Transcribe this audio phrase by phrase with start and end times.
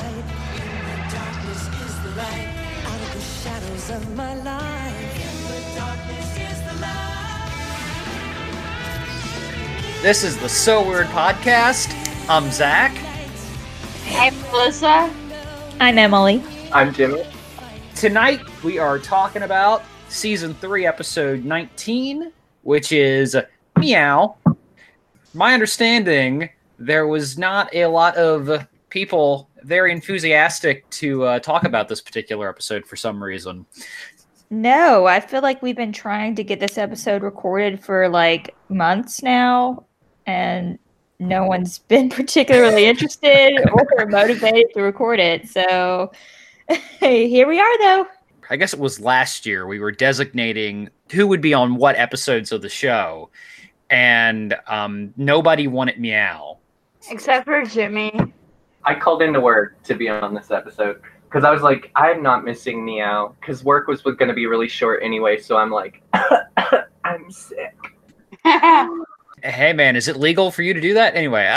[0.00, 0.24] light.
[1.10, 2.48] Darkness is the light.
[2.86, 5.16] Out of the shadows of my life.
[5.16, 7.50] In the darkness is the light.
[10.02, 11.92] This is the So Weird Podcast.
[12.28, 12.92] I'm Zach.
[14.04, 15.12] Hey, Melissa.
[15.80, 16.42] I'm Emily.
[16.72, 17.24] I'm Jimmy.
[17.94, 23.36] Tonight we are talking about season 3, episode 19, which is
[23.78, 24.36] Meow.
[25.34, 26.48] My understanding,
[26.78, 32.48] there was not a lot of people very enthusiastic to uh, talk about this particular
[32.48, 33.66] episode for some reason.
[34.50, 39.22] No, I feel like we've been trying to get this episode recorded for like months
[39.22, 39.84] now,
[40.26, 40.78] and
[41.20, 45.48] no one's been particularly interested or motivated to record it.
[45.48, 46.10] So
[47.00, 48.06] here we are, though.
[48.50, 52.50] I guess it was last year we were designating who would be on what episodes
[52.50, 53.30] of the show,
[53.90, 56.58] and um, nobody wanted Meow.
[57.08, 58.12] Except for Jimmy.
[58.84, 62.44] I called into work to be on this episode because I was like, I'm not
[62.44, 65.38] missing Meow because work was going to be really short anyway.
[65.38, 66.02] So I'm like,
[67.04, 67.76] I'm sick.
[69.42, 71.14] Hey man, is it legal for you to do that?
[71.14, 71.46] Anyway,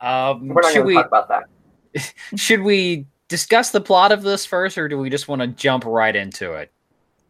[0.00, 2.14] um, We're not should going to we talk about that.
[2.36, 5.84] should we discuss the plot of this first, or do we just want to jump
[5.84, 6.70] right into it?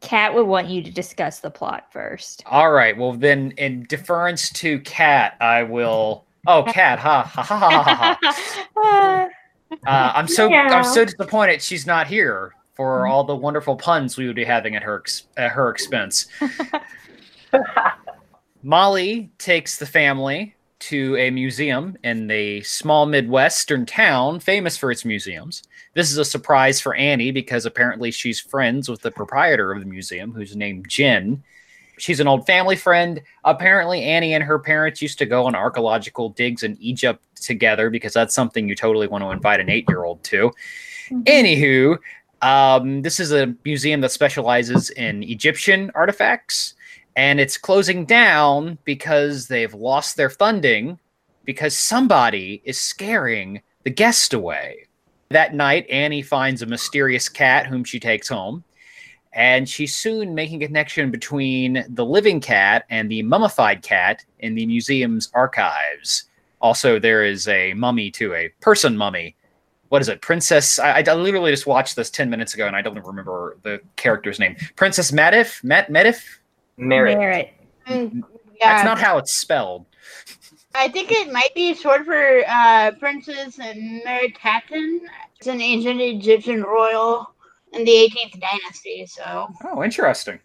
[0.01, 2.43] Kat would want you to discuss the plot first.
[2.47, 2.97] All right.
[2.97, 6.27] Well, then, in deference to Kat, I will.
[6.47, 6.99] Oh, cat!
[6.99, 8.19] Ha ha ha ha ha!
[8.77, 9.29] ha.
[9.87, 14.27] Uh, I'm so I'm so disappointed she's not here for all the wonderful puns we
[14.27, 16.27] would be having at her ex- at her expense.
[18.65, 25.05] Molly takes the family to a museum in the small Midwestern town famous for its
[25.05, 25.63] museums.
[25.95, 29.87] This is a surprise for Annie because apparently she's friends with the proprietor of the
[29.87, 31.43] museum, who's named Jen.
[32.01, 33.21] She's an old family friend.
[33.45, 38.13] Apparently, Annie and her parents used to go on archaeological digs in Egypt together because
[38.13, 40.51] that's something you totally want to invite an eight year old to.
[41.11, 41.99] Anywho,
[42.43, 46.75] um, this is a museum that specializes in Egyptian artifacts,
[47.17, 50.99] and it's closing down because they've lost their funding
[51.45, 54.87] because somebody is scaring the guest away.
[55.31, 58.65] That night, Annie finds a mysterious cat whom she takes home,
[59.33, 64.55] and she's soon making a connection between the living cat and the mummified cat in
[64.55, 66.25] the museum's archives.
[66.61, 69.37] Also, there is a mummy too, a person mummy.
[69.89, 70.21] What is it?
[70.21, 70.79] Princess.
[70.79, 74.39] I, I literally just watched this 10 minutes ago and I don't remember the character's
[74.39, 74.57] name.
[74.77, 75.63] Princess Medif?
[75.65, 76.23] Met Medif?
[76.77, 77.19] Merit.
[77.19, 77.53] Merit.
[77.89, 78.23] Mm,
[78.61, 79.87] That's not how it's spelled.
[80.75, 85.01] I think it might be short for uh, Princess Meritaten.
[85.37, 87.35] It's an ancient Egyptian royal
[87.73, 89.07] in the 18th dynasty.
[89.07, 90.41] So Oh, interesting.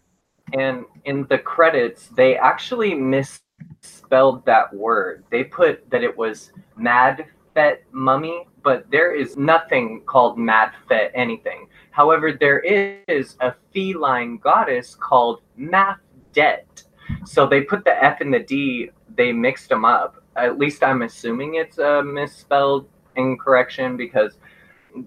[0.52, 5.24] And in the credits, they actually misspelled that word.
[5.30, 11.10] They put that it was Mad Fet Mummy, but there is nothing called Mad Fet
[11.14, 11.66] anything.
[11.90, 16.84] However, there is a feline goddess called Mafdet.
[17.24, 20.22] So they put the F and the D, they mixed them up.
[20.36, 24.36] At least I'm assuming it's a misspelled incorrection because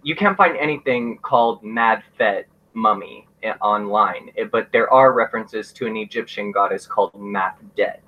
[0.03, 3.27] you can't find anything called Mad Fet Mummy
[3.61, 7.99] online, eh, but there are references to an Egyptian goddess called Mafdet.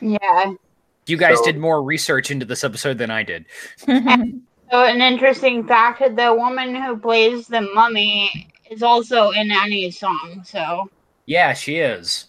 [0.00, 0.52] yeah.
[1.06, 3.44] You guys So- did more research into this episode than I did.
[4.72, 10.42] So an interesting fact: the woman who plays the mummy is also in Annie's song.
[10.44, 10.90] So
[11.26, 12.26] Yeah, she is.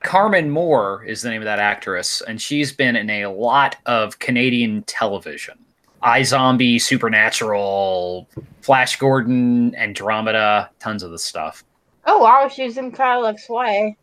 [0.00, 4.18] Carmen Moore is the name of that actress, and she's been in a lot of
[4.18, 5.56] Canadian television.
[6.02, 8.28] iZombie, Supernatural,
[8.60, 11.64] Flash Gordon, Andromeda, tons of the stuff.
[12.06, 13.96] oh wow, she's in Kyle XY.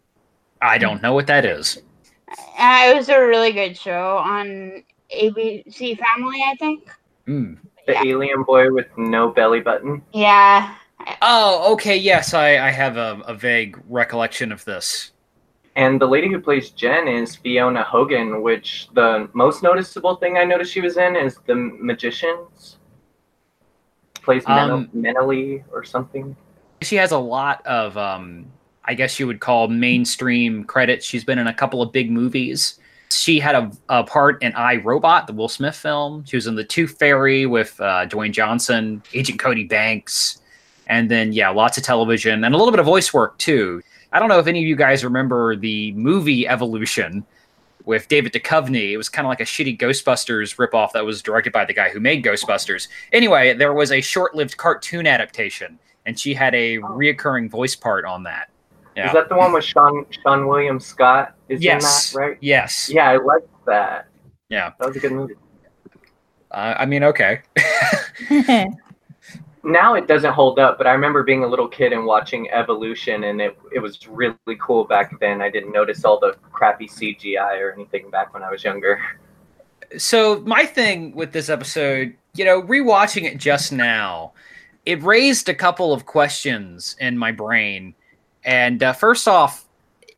[0.61, 1.81] I don't know what that is.
[2.29, 4.83] Uh, it was a really good show on
[5.15, 6.89] ABC Family, I think.
[7.25, 7.53] Hmm.
[7.85, 8.03] The Yeah.
[8.05, 10.01] alien boy with no belly button.
[10.13, 10.73] Yeah.
[11.21, 11.97] Oh, okay.
[11.97, 15.11] Yes, I, I have a, a vague recollection of this.
[15.75, 20.43] And the lady who plays Jen is Fiona Hogan, which the most noticeable thing I
[20.43, 22.77] noticed she was in is The Magicians.
[24.21, 24.89] Plays Um,
[25.71, 26.35] or something.
[26.81, 28.45] She has a lot of, um,
[28.85, 31.05] I guess you would call mainstream credits.
[31.05, 32.79] She's been in a couple of big movies.
[33.11, 36.23] She had a, a part in I Robot, the Will Smith film.
[36.25, 40.41] She was in The Tooth Fairy with uh, Dwayne Johnson, Agent Cody Banks,
[40.87, 43.81] and then yeah, lots of television and a little bit of voice work too.
[44.13, 47.25] I don't know if any of you guys remember the movie Evolution
[47.83, 48.91] with David Duchovny.
[48.91, 51.89] It was kind of like a shitty Ghostbusters ripoff that was directed by the guy
[51.89, 52.87] who made Ghostbusters.
[53.11, 58.21] Anyway, there was a short-lived cartoon adaptation, and she had a reoccurring voice part on
[58.23, 58.51] that.
[58.95, 59.07] Yeah.
[59.07, 61.33] Is that the one with Sean Seann William Scott?
[61.49, 62.13] Is yes.
[62.13, 62.37] in that right?
[62.39, 62.91] Yes.
[62.93, 64.07] Yeah, I liked that.
[64.49, 64.73] Yeah.
[64.79, 65.33] That was a good movie.
[66.51, 67.41] Uh, I mean, okay.
[69.63, 73.23] now it doesn't hold up, but I remember being a little kid and watching Evolution,
[73.23, 75.41] and it it was really cool back then.
[75.41, 79.01] I didn't notice all the crappy CGI or anything back when I was younger.
[79.97, 84.33] so my thing with this episode, you know, rewatching it just now,
[84.85, 87.95] it raised a couple of questions in my brain.
[88.43, 89.65] And uh, first off,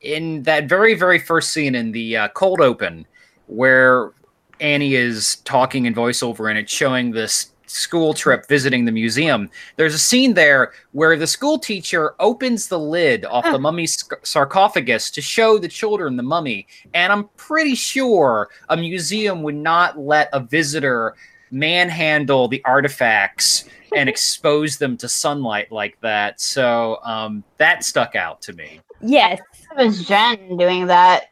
[0.01, 3.05] in that very very first scene in the uh, cold open,
[3.45, 4.11] where
[4.59, 9.49] Annie is talking in voiceover and it's showing this school trip visiting the museum.
[9.75, 15.11] There's a scene there where the school teacher opens the lid off the mummy's sarcophagus
[15.11, 16.67] to show the children the mummy.
[16.93, 21.15] And I'm pretty sure a museum would not let a visitor
[21.51, 26.39] manhandle the artifacts and expose them to sunlight like that.
[26.41, 28.79] So um, that stuck out to me.
[29.01, 29.39] yes.
[29.77, 31.25] It was Jen doing that.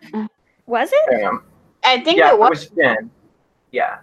[0.65, 0.99] Was it?
[1.21, 1.43] Damn.
[1.85, 2.49] I think Yeah, it it was.
[2.49, 3.09] was Jen.
[3.71, 3.99] Yeah.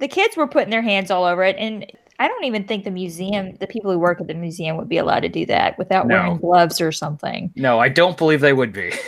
[0.00, 1.86] The kids were putting their hands all over it, and
[2.18, 4.98] I don't even think the museum, the people who work at the museum, would be
[4.98, 6.16] allowed to do that without No.
[6.16, 7.52] wearing gloves or something.
[7.56, 8.92] No, I don't believe they would be.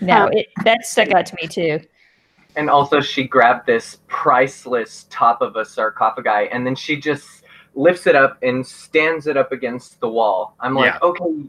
[0.00, 1.78] No, it, that stuck out to me too.
[2.56, 7.44] And also, she grabbed this priceless top of a sarcophagi, and then she just
[7.76, 10.56] lifts it up and stands it up against the wall.
[10.58, 10.98] I'm like, Yeah.
[11.08, 11.48] okay,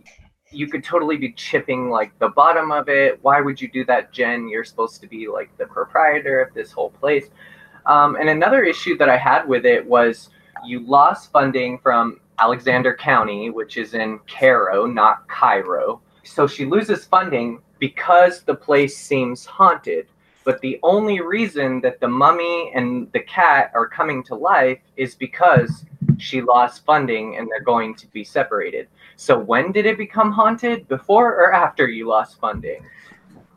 [0.52, 3.18] you could totally be chipping like the bottom of it.
[3.24, 4.48] Why would you do that, Jen?
[4.48, 7.32] You're supposed to be like the proprietor of this whole place.
[7.86, 10.30] Um, and another issue that I had with it was
[10.66, 16.02] you lost funding from Alexander County, which is in Cairo, not Cairo.
[16.24, 20.08] So she loses funding because the place seems haunted.
[20.46, 25.16] But the only reason that the mummy and the cat are coming to life is
[25.16, 25.86] because
[26.18, 28.88] she lost funding and they're going to be separated.
[29.16, 30.88] So when did it become haunted?
[30.88, 32.86] Before or after you lost funding?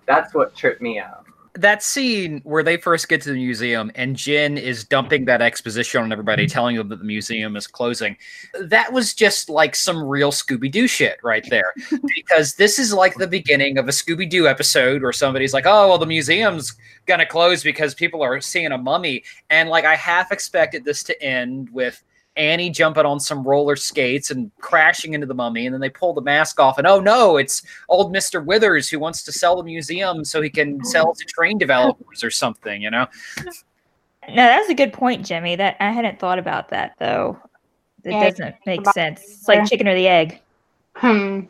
[0.06, 1.26] That's what tripped me out.
[1.56, 6.02] That scene where they first get to the museum and Jen is dumping that exposition
[6.02, 6.52] on everybody, mm-hmm.
[6.52, 8.16] telling them that the museum is closing,
[8.60, 11.72] that was just like some real Scooby Doo shit right there.
[12.14, 15.88] because this is like the beginning of a Scooby Doo episode where somebody's like, oh,
[15.88, 16.74] well, the museum's
[17.06, 19.24] gonna close because people are seeing a mummy.
[19.50, 22.02] And like, I half expected this to end with.
[22.36, 26.12] Annie jumping on some roller skates and crashing into the mummy, and then they pull
[26.12, 28.44] the mask off, and oh no, it's old Mr.
[28.44, 32.30] Withers who wants to sell the museum so he can sell to train developers or
[32.30, 33.06] something, you know?
[34.28, 35.56] No, that was a good point, Jimmy.
[35.56, 37.38] That I hadn't thought about that though.
[38.04, 39.22] It Yeah, doesn't make about sense.
[39.22, 39.68] It's like either.
[39.68, 40.40] chicken or the egg.
[40.94, 41.40] Hmm.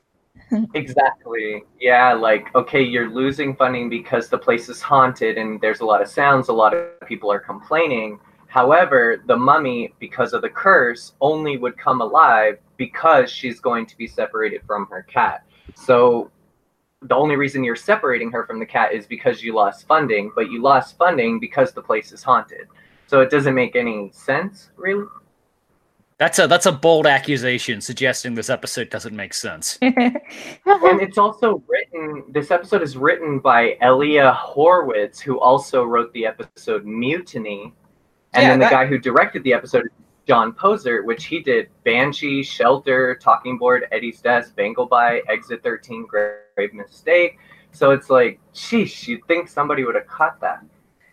[0.75, 1.65] Exactly.
[1.81, 6.01] Yeah, like, okay, you're losing funding because the place is haunted and there's a lot
[6.01, 8.21] of sounds, a lot of people are complaining.
[8.57, 13.95] However, the mummy, because of the curse, only would come alive because she's going to
[13.99, 15.45] be separated from her cat.
[15.75, 16.31] So
[17.03, 20.51] the only reason you're separating her from the cat is because you lost funding, but
[20.51, 22.67] you lost funding because the place is haunted.
[23.09, 25.05] So it doesn't make any sense, really.
[26.17, 29.79] That's a that's a bold accusation suggesting this episode doesn't make sense.
[29.83, 30.17] and
[30.65, 36.87] it's also written this episode is written by elia horwitz who also wrote the episode
[36.87, 37.75] mutiny
[38.37, 39.91] and Yeah, then the that- guy who directed the episode is
[40.27, 46.07] john poser which he did banshee shelter talking board eddie's desk Bangle by, exit 13
[46.07, 47.39] grave mistake
[47.73, 50.63] so it's like sheesh you'd think somebody would have caught that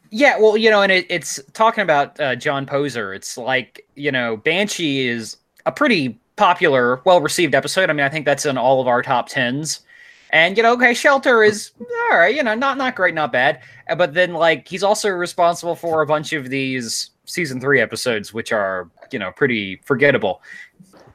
[0.10, 3.16] Yeah, well, you know, and it, it's talking about uh, John Poser.
[3.16, 7.90] It's like, you know, Banshee is a pretty popular, well received episode.
[7.90, 9.82] I mean, I think that's in all of our top tens.
[10.30, 11.72] And you know, okay, Shelter is
[12.12, 13.62] all right, you know, not not great, not bad.
[13.98, 18.52] But then, like, he's also responsible for a bunch of these season three episodes, which
[18.52, 20.42] are you know pretty forgettable.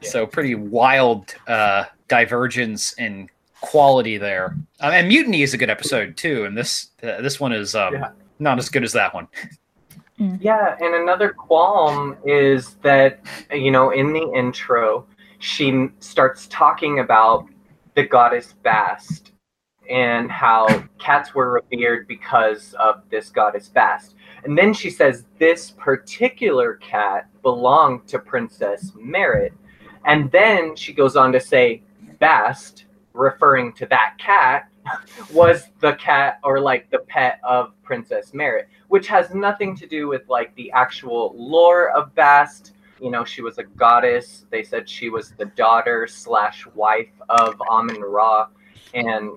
[0.03, 3.29] So pretty wild uh, divergence in
[3.61, 4.57] quality there.
[4.81, 7.95] Um, and Mutiny is a good episode too, and this uh, this one is um,
[7.95, 8.11] Yeah.
[8.38, 9.27] not as good as that one.
[10.41, 13.21] Yeah, and another qualm is that,
[13.53, 15.07] you know, in the intro,
[15.38, 17.47] she starts talking about
[17.95, 19.31] the goddess Bast
[19.88, 20.67] and how
[20.99, 24.17] cats were revered because of this goddess Bast.
[24.45, 29.52] And then she says this particular cat belonged to Princess Merit.
[30.04, 31.83] And then she goes on to say
[32.18, 34.68] Bast, referring to that cat,
[35.33, 40.09] was the cat or like the pet of Princess Merit which has nothing to do
[40.09, 42.73] with like the actual lore of Bast.
[43.00, 44.45] You know, she was a goddess.
[44.50, 48.49] They said she was the daughter slash wife of Amun Ra,
[48.95, 49.30] and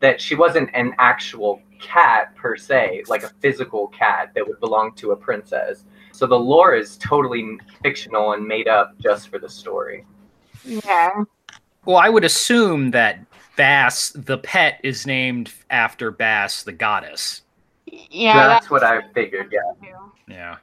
[0.00, 4.94] that she wasn't an actual cat per se, like a physical cat that would belong
[4.94, 5.84] to a princess.
[6.12, 10.06] So the lore is totally fictional and made up just for the story.
[10.64, 11.24] Yeah.
[11.84, 13.18] Well, I would assume that
[13.56, 17.42] Bast, the pet, is named after Bast, the goddess.
[17.86, 19.52] Yeah, That's what I figured.
[19.52, 19.92] Yeah.
[20.26, 20.56] Yeah.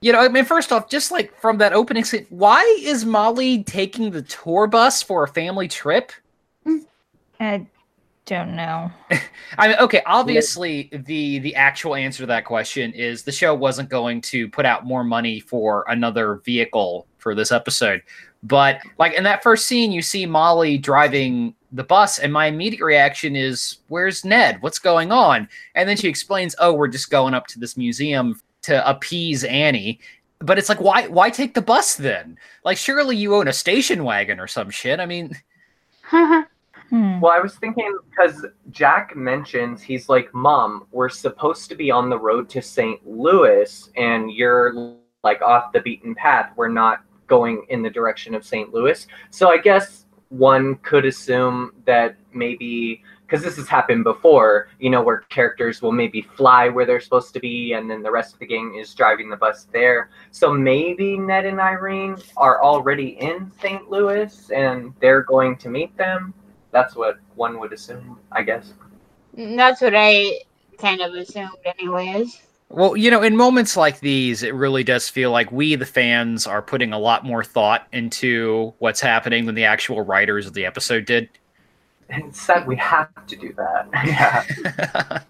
[0.00, 3.62] You know, I mean, first off, just like from that opening scene, why is Molly
[3.62, 6.12] taking the tour bus for a family trip?
[7.38, 7.66] I
[8.26, 8.90] don't know.
[9.58, 13.88] I mean, okay, obviously the the actual answer to that question is the show wasn't
[13.88, 18.02] going to put out more money for another vehicle for this episode.
[18.42, 22.84] But like in that first scene, you see Molly driving the bus, and my immediate
[22.84, 24.58] reaction is, "Where's Ned?
[24.60, 28.40] What's going on?" And then she explains, "Oh, we're just going up to this museum
[28.62, 30.00] to appease Annie."
[30.38, 32.36] But it's like, why why take the bus then?
[32.64, 34.98] Like, surely you own a station wagon or some shit.
[34.98, 35.36] I mean,
[36.92, 37.20] Hmm.
[37.20, 42.10] Well, I was thinking because Jack mentions he's like, "Mom, we're supposed to be on
[42.10, 43.00] the road to St.
[43.08, 44.94] Louis, and you're
[45.24, 46.52] like off the beaten path.
[46.54, 48.74] We're not going in the direction of St.
[48.74, 54.90] Louis." So I guess one could assume that maybe because this has happened before, you
[54.90, 58.34] know, where characters will maybe fly where they're supposed to be, and then the rest
[58.34, 60.10] of the gang is driving the bus there.
[60.30, 63.88] So maybe Ned and Irene are already in St.
[63.88, 66.34] Louis, and they're going to meet them
[66.72, 68.72] that's what one would assume, I guess.
[69.36, 70.40] Mm, that's what I
[70.78, 72.42] kind of assumed, anyways.
[72.68, 76.46] Well, you know, in moments like these, it really does feel like we, the fans,
[76.46, 80.64] are putting a lot more thought into what's happening than the actual writers of the
[80.64, 81.28] episode did.
[82.08, 83.88] And it's sad we have to do that.
[84.06, 85.22] yeah.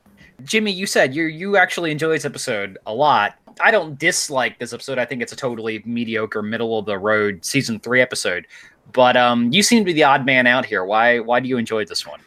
[0.44, 3.34] Jimmy, you said you you actually enjoy this episode a lot.
[3.60, 4.98] I don't dislike this episode.
[4.98, 8.46] I think it's a totally mediocre, middle of the road season three episode.
[8.92, 10.84] But um, you seem to be the odd man out here.
[10.84, 12.20] Why why do you enjoy this one?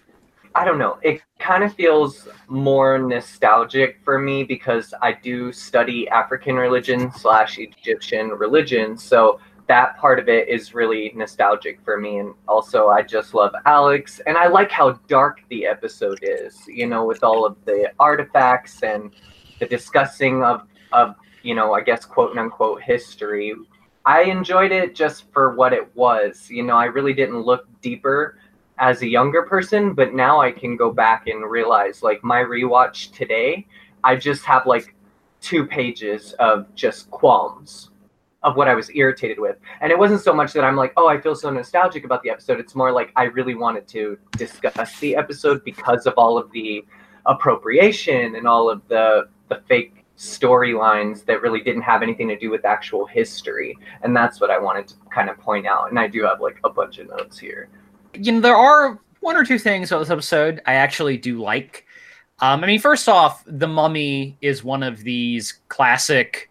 [0.55, 0.99] I don't know.
[1.01, 7.57] It kind of feels more nostalgic for me because I do study African religion slash
[7.57, 8.95] Egyptian religion.
[8.95, 12.19] So that part of it is really nostalgic for me.
[12.19, 14.21] And also, I just love Alex.
[14.27, 18.83] And I like how dark the episode is, you know, with all of the artifacts
[18.83, 19.11] and
[19.59, 23.55] the discussing of, of you know, I guess, quote unquote history.
[24.05, 26.49] I enjoyed it just for what it was.
[26.49, 28.37] You know, I really didn't look deeper
[28.79, 33.13] as a younger person, but now I can go back and realize like my rewatch
[33.13, 33.67] today,
[34.03, 34.95] I just have like
[35.41, 37.91] two pages of just qualms
[38.41, 39.55] of what I was irritated with.
[39.79, 42.29] And it wasn't so much that I'm like, oh, I feel so nostalgic about the
[42.29, 42.59] episode.
[42.59, 46.83] It's more like I really wanted to discuss the episode because of all of the
[47.25, 52.49] appropriation and all of the the fake storylines that really didn't have anything to do
[52.49, 53.77] with actual history.
[54.03, 55.89] And that's what I wanted to kind of point out.
[55.89, 57.69] And I do have like a bunch of notes here.
[58.13, 61.85] You know, there are one or two things about this episode I actually do like.
[62.39, 66.49] Um, I mean, first off, the Mummy is one of these classic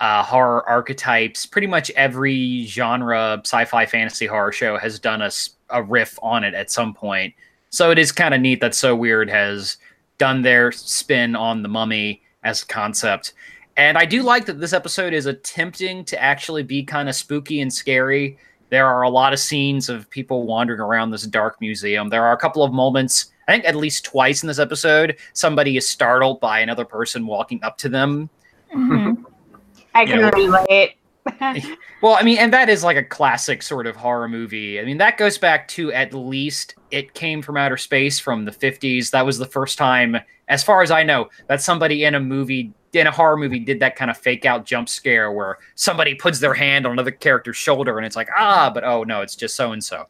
[0.00, 1.46] uh, horror archetypes.
[1.46, 5.30] Pretty much every genre, sci-fi, fantasy horror show has done a,
[5.68, 7.34] a riff on it at some point.
[7.68, 9.76] So it is kind of neat that So Weird has
[10.18, 13.34] done their spin on the Mummy as a concept.
[13.76, 17.60] And I do like that this episode is attempting to actually be kind of spooky
[17.60, 18.36] and scary.
[18.68, 22.08] There are a lot of scenes of people wandering around this dark museum.
[22.08, 25.76] There are a couple of moments, I think at least twice in this episode, somebody
[25.76, 28.30] is startled by another person walking up to them
[28.74, 29.24] Mhm.
[29.94, 30.96] I can relate.
[32.02, 34.80] Well, I mean, and that is like a classic sort of horror movie.
[34.80, 38.50] I mean, that goes back to at least It Came from Outer Space from the
[38.50, 39.10] 50s.
[39.10, 40.16] That was the first time,
[40.50, 43.80] as far as I know, that somebody in a movie, in a horror movie, did
[43.80, 47.56] that kind of fake out jump scare where somebody puts their hand on another character's
[47.56, 50.06] shoulder and it's like, ah, but oh no, it's just so and so.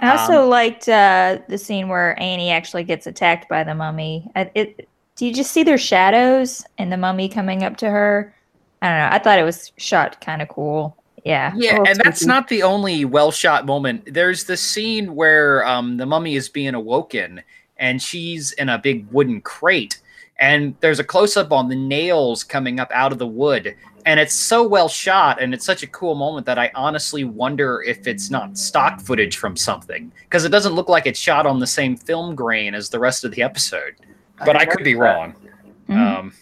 [0.00, 4.30] I also liked uh, the scene where Annie actually gets attacked by the mummy.
[4.36, 8.34] I, it, do you just see their shadows and the mummy coming up to her?
[8.82, 9.16] I don't know.
[9.16, 10.96] I thought it was shot kind of cool.
[11.24, 11.54] Yeah.
[11.56, 12.28] Yeah, and that's spooky.
[12.28, 14.12] not the only well shot moment.
[14.12, 17.42] There's the scene where um, the mummy is being awoken
[17.78, 20.00] and she's in a big wooden crate.
[20.38, 23.76] And there's a close up on the nails coming up out of the wood.
[24.06, 27.82] And it's so well shot and it's such a cool moment that I honestly wonder
[27.82, 31.58] if it's not stock footage from something because it doesn't look like it's shot on
[31.58, 33.94] the same film grain as the rest of the episode.
[34.44, 35.16] But I, could be noticed that.
[35.16, 35.34] wrong.
[35.88, 36.18] Mhm.
[36.18, 36.32] Um,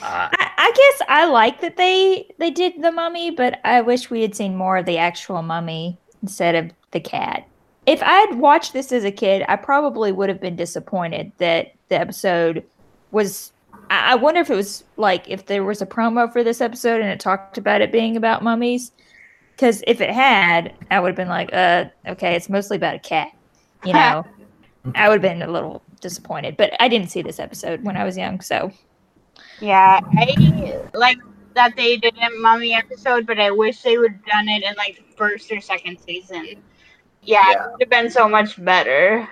[0.00, 4.10] uh, I, I guess I like that they they did the mummy, but I wish
[4.10, 7.46] we had seen more of the actual mummy instead of the cat.
[7.88, 11.72] If I had watched this as a kid, I probably would have been disappointed that
[11.88, 12.62] the episode
[13.12, 13.52] was.
[13.88, 17.00] I I wonder if it was like if there was a promo for this episode
[17.00, 18.92] and it talked about it being about mummies.
[19.52, 22.98] Because if it had, I would have been like, uh, okay, it's mostly about a
[22.98, 23.32] cat.
[23.84, 24.26] You know,
[24.94, 26.58] I would have been a little disappointed.
[26.58, 28.70] But I didn't see this episode when I was young, so
[29.60, 31.18] Yeah, I like
[31.54, 34.74] that they did a mummy episode, but I wish they would have done it in
[34.76, 36.62] like first or second season.
[37.22, 37.52] Yeah, Yeah.
[37.52, 39.28] it would have been so much better.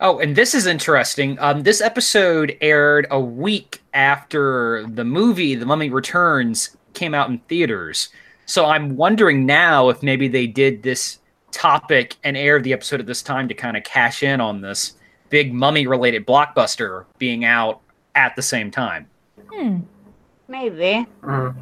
[0.00, 1.36] Oh, and this is interesting.
[1.40, 7.38] Um, this episode aired a week after the movie The Mummy Returns came out in
[7.48, 8.10] theaters.
[8.46, 11.18] So I'm wondering now if maybe they did this
[11.50, 14.92] topic and aired the episode at this time to kind of cash in on this
[15.30, 17.80] big mummy related blockbuster being out
[18.14, 19.06] at the same time.
[19.52, 19.78] Hmm.
[20.46, 21.06] Maybe.
[21.22, 21.56] Mm.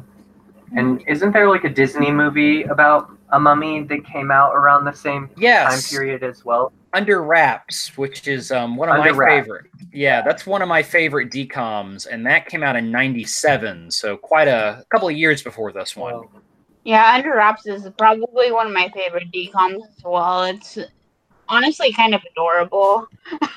[0.75, 4.93] And isn't there like a Disney movie about a mummy that came out around the
[4.93, 5.89] same Yes.
[5.89, 6.71] time period as well?
[6.93, 9.33] Under Wraps, which is um, one of Under my Wraps.
[9.33, 9.65] favorite.
[9.91, 14.47] Yeah, that's one of my favorite DComs, and that came out in '97, so quite
[14.47, 16.23] a couple of years before this one.
[16.85, 20.43] Yeah, Under Wraps is probably one of my favorite DComs as well.
[20.45, 20.77] It's
[21.49, 23.07] honestly kind of adorable.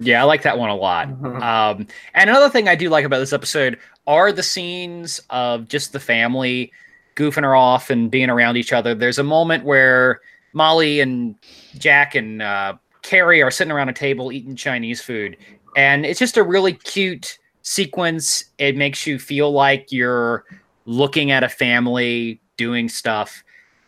[0.00, 1.08] Yeah, I like that one a lot.
[1.08, 1.40] Mhm.
[1.40, 3.78] Um, and another thing I do like about this episode
[4.08, 6.72] are the scenes of just the family
[7.16, 8.94] goofing her off and being around each other.
[8.94, 10.20] There's a moment where
[10.52, 11.34] Molly and
[11.78, 15.36] Jack and uh, Carrie are sitting around a table eating Chinese food,
[15.76, 18.44] and it's just a really cute sequence.
[18.58, 20.44] It makes you feel like you're
[20.86, 23.42] looking at a family doing stuff.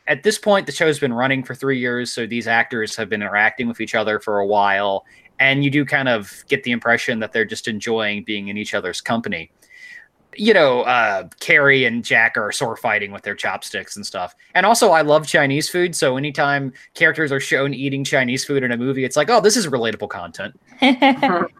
[0.08, 3.22] At this point, the show's been running for three years, so these actors have been
[3.22, 5.04] interacting with each other for a while
[5.38, 8.74] and you do kind of get the impression that they're just enjoying being in each
[8.74, 9.50] other's company.
[10.38, 14.34] You know, uh, Carrie and Jack are sword fighting with their chopsticks and stuff.
[14.54, 18.72] And also, I love Chinese food, so anytime characters are shown eating Chinese food in
[18.72, 20.58] a movie, it's like, oh, this is relatable content.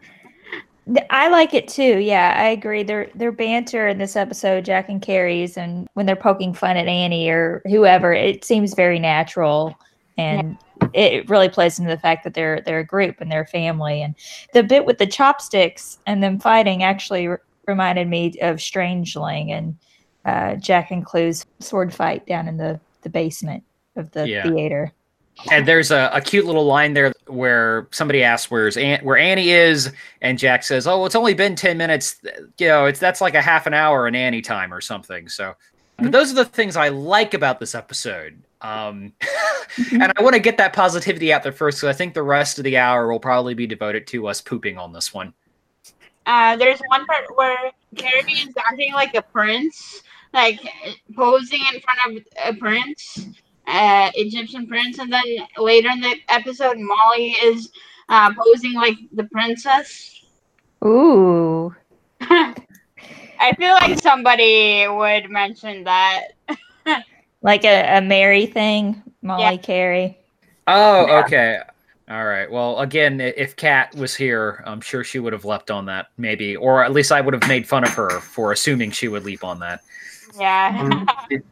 [1.11, 1.99] I like it too.
[1.99, 2.85] Yeah, I agree.
[2.85, 6.87] Their their banter in this episode, Jack and Carrie's, and when they're poking fun at
[6.87, 9.77] Annie or whoever, it seems very natural,
[10.17, 10.57] and
[10.93, 14.01] it really plays into the fact that they're they're a group and they're a family.
[14.01, 14.15] And
[14.53, 19.77] the bit with the chopsticks and them fighting actually r- reminded me of Strangeling and
[20.25, 23.63] uh, Jack and Clue's sword fight down in the the basement
[23.95, 24.43] of the Yeah.
[24.43, 24.93] theater.
[25.51, 29.51] And there's a, a cute little line there where somebody asks where's An- where Annie
[29.51, 29.93] is,
[30.23, 32.17] and Jack says, "Oh, it's only been ten minutes.
[32.59, 35.55] You know, it's that's like a half an hour in Annie time or something." So,
[35.99, 38.39] but those are the things I like about this episode.
[38.63, 39.13] Um,
[39.93, 42.57] and I want to get that positivity out there first, because I think the rest
[42.57, 45.35] of the hour will probably be devoted to us pooping on this one.
[46.27, 50.03] Uh, there's one part where Carrie is acting like a prince,
[50.35, 50.61] like
[51.17, 53.29] posing in front of a prince,
[53.67, 55.25] uh, Egyptian prince, and then
[55.59, 57.71] later in the episode, Molly is
[58.09, 60.25] uh, posing like the princess.
[60.85, 61.75] Ooh,
[62.21, 66.29] I feel like somebody would mention that.
[67.43, 70.19] like a, a Mary thing, Molly Carrie.
[70.67, 71.21] Oh, Yeah.
[71.21, 71.59] okay.
[72.09, 72.49] All right.
[72.49, 76.55] Well, again, if Kat was here, I'm sure she would have leapt on that, maybe,
[76.55, 79.43] or at least I would have made fun of her for assuming she would leap
[79.43, 79.81] on that.
[80.39, 81.05] Yeah.
[81.29, 81.43] Did,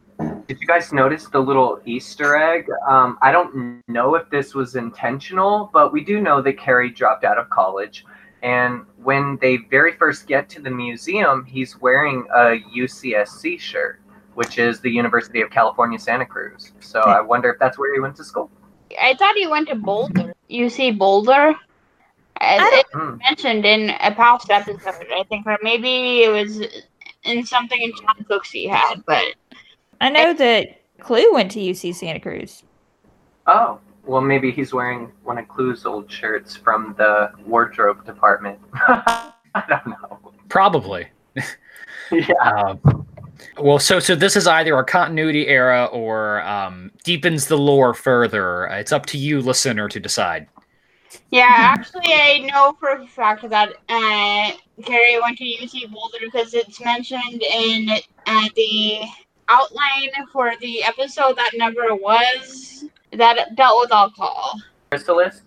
[0.47, 2.67] did you guys notice the little Easter egg?
[2.87, 7.25] Um, I don't know if this was intentional, but we do know that Carrie dropped
[7.25, 8.05] out of college.
[8.41, 13.99] And when they very first get to the museum, he's wearing a UCSC shirt,
[14.35, 16.71] which is the University of California, Santa Cruz.
[16.79, 18.49] So I wonder if that's where he went to school.
[19.01, 20.34] I thought he went to Boulder.
[20.47, 21.55] You see Boulder?
[22.41, 23.17] As I it Hmm.
[23.17, 26.61] mentioned in a past episode, I think, or maybe it was
[27.23, 29.23] in something in John Cooksey had, but
[30.01, 32.63] I know that Clue went to UC Santa Cruz.
[33.47, 38.59] Oh, well, maybe he's wearing one of Clue's old shirts from the wardrobe department.
[38.87, 39.31] I
[39.69, 40.19] don't know.
[40.49, 41.07] Probably.
[42.11, 42.33] Yeah.
[42.43, 43.07] Um,
[43.57, 48.65] well, so so this is either a continuity era or um, deepens the lore further.
[48.67, 50.47] It's up to you, listener, to decide.
[51.31, 54.51] yeah, actually, I know for a fact that uh,
[54.83, 57.89] Carrie went to UC Boulder because it's mentioned in
[58.27, 59.01] uh, the
[59.47, 64.59] outline for the episode that never was that dealt with alcohol.
[64.89, 65.41] Chrysalis?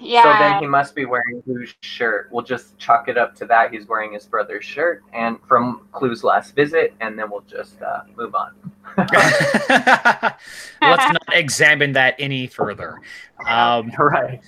[0.00, 0.22] Yeah.
[0.22, 2.28] So then he must be wearing Clue's shirt.
[2.30, 3.72] We'll just chalk it up to that.
[3.72, 8.02] He's wearing his brother's shirt and from Clue's last visit, and then we'll just uh,
[8.16, 8.52] move on.
[8.98, 10.36] Let's
[10.80, 13.00] not examine that any further.
[13.46, 14.42] Um, right.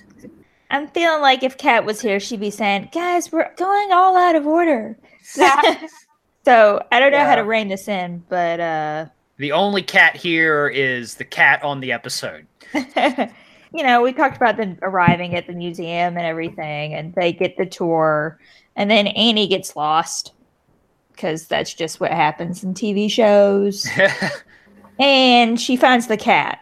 [0.69, 4.35] I'm feeling like if Kat was here, she'd be saying, "Guys, we're going all out
[4.35, 9.05] of order." so I don't know how to rein this in, but uh,
[9.37, 12.47] the only cat here is the cat on the episode.
[13.75, 17.57] You know, we talked about them arriving at the museum and everything, and they get
[17.57, 18.39] the tour,
[18.77, 20.31] and then Annie gets lost
[21.11, 23.85] because that's just what happens in TV shows.
[24.99, 26.59] and she finds the cat.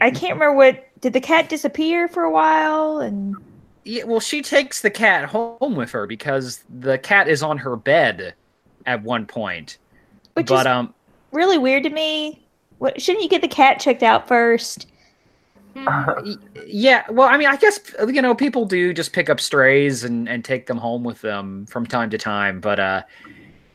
[0.00, 3.36] I can't remember what did the cat disappear for a while, and
[3.84, 7.76] Yeah, well, she takes the cat home with her because the cat is on her
[7.76, 8.34] bed
[8.84, 9.78] at one point.
[10.34, 10.92] which but is um,
[11.30, 12.44] really weird to me.
[12.78, 14.88] What shouldn't you get the cat checked out first?
[16.24, 16.36] Y-
[16.66, 20.28] Yeah, well, I mean, I guess you know people do just pick up strays and
[20.28, 22.60] and take them home with them from time to time.
[22.60, 23.02] But uh,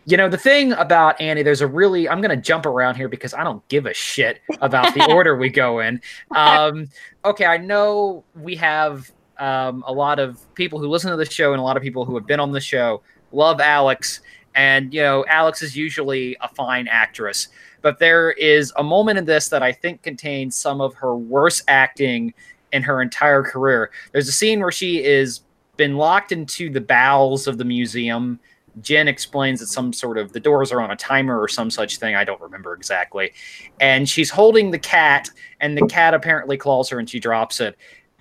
[0.06, 3.34] you know, the thing about Annie, there's a really I'm gonna jump around here because
[3.34, 6.02] I don't give a shit about the order we go in.
[6.36, 6.89] Um,
[7.26, 11.54] okay, I know we have um, a lot of people who listen to the show
[11.54, 14.20] and a lot of people who have been on the show love Alex,
[14.54, 17.48] and you know, Alex is usually a fine actress.
[17.84, 21.63] But there is a moment in this that I think contains some of her worst
[21.67, 22.34] acting
[22.72, 23.91] in her entire career.
[24.12, 25.41] There's a scene where she is
[25.78, 28.39] been locked into the bowels of the museum.
[28.82, 31.98] Jen explains that some sort of the doors are on a timer or some such
[31.98, 32.15] thing.
[32.15, 33.34] I don't remember exactly.
[33.80, 37.76] And she's holding the cat, and the cat apparently claws her and she drops it.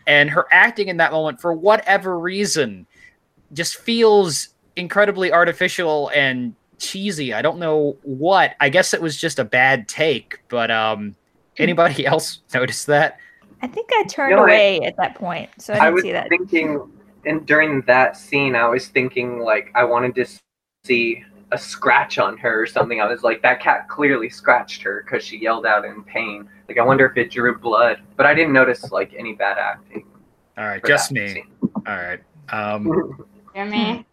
[0.06, 2.86] And her acting in that moment, for whatever reason,
[3.52, 7.32] just feels incredibly artificial and cheesy.
[7.32, 8.54] I don't know what.
[8.60, 11.14] I guess it was just a bad take, but um
[11.58, 13.18] anybody else notice that?
[13.62, 15.94] I think I turned You know, I- away at that point, so I I didn't
[15.94, 16.28] was see that.
[16.28, 16.90] thinking,
[17.24, 20.26] and during that scene, I was thinking like I wanted to
[20.84, 23.00] see a scratch on her or something.
[23.00, 26.48] I was like, that cat clearly scratched her because she yelled out in pain.
[26.68, 30.04] Like I wonder if it drew blood, but I didn't notice like any bad acting.
[30.58, 31.28] All right, just me.
[31.28, 31.46] scene.
[31.86, 32.20] All right.
[32.52, 34.04] Um Jimmy.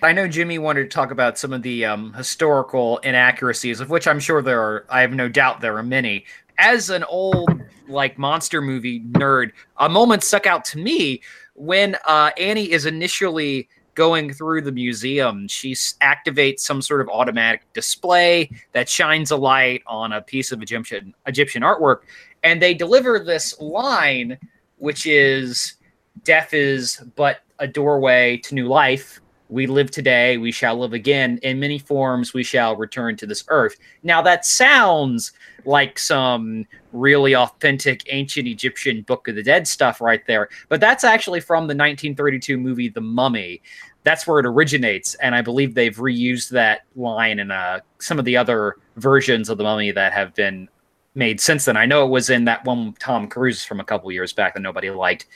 [0.00, 4.06] I know Jimmy wanted to talk about some of the um, historical inaccuracies, of which
[4.06, 4.86] I'm sure there are.
[4.88, 6.24] I have no doubt there are many.
[6.58, 11.20] As an old like monster movie nerd, a moment stuck out to me
[11.54, 15.48] when uh, Annie is initially going through the museum.
[15.48, 20.62] She activates some sort of automatic display that shines a light on a piece of
[20.62, 22.02] Egyptian Egyptian artwork,
[22.44, 24.38] and they deliver this line,
[24.76, 25.74] which is
[26.22, 31.38] "Death is but a doorway to new life." We live today, we shall live again.
[31.42, 33.76] In many forms, we shall return to this earth.
[34.02, 35.32] Now, that sounds
[35.64, 41.04] like some really authentic ancient Egyptian Book of the Dead stuff right there, but that's
[41.04, 43.62] actually from the 1932 movie The Mummy.
[44.04, 48.24] That's where it originates, and I believe they've reused that line in uh, some of
[48.24, 50.68] the other versions of The Mummy that have been
[51.14, 51.76] made since then.
[51.76, 54.60] I know it was in that one Tom Cruise from a couple years back that
[54.60, 55.26] nobody liked.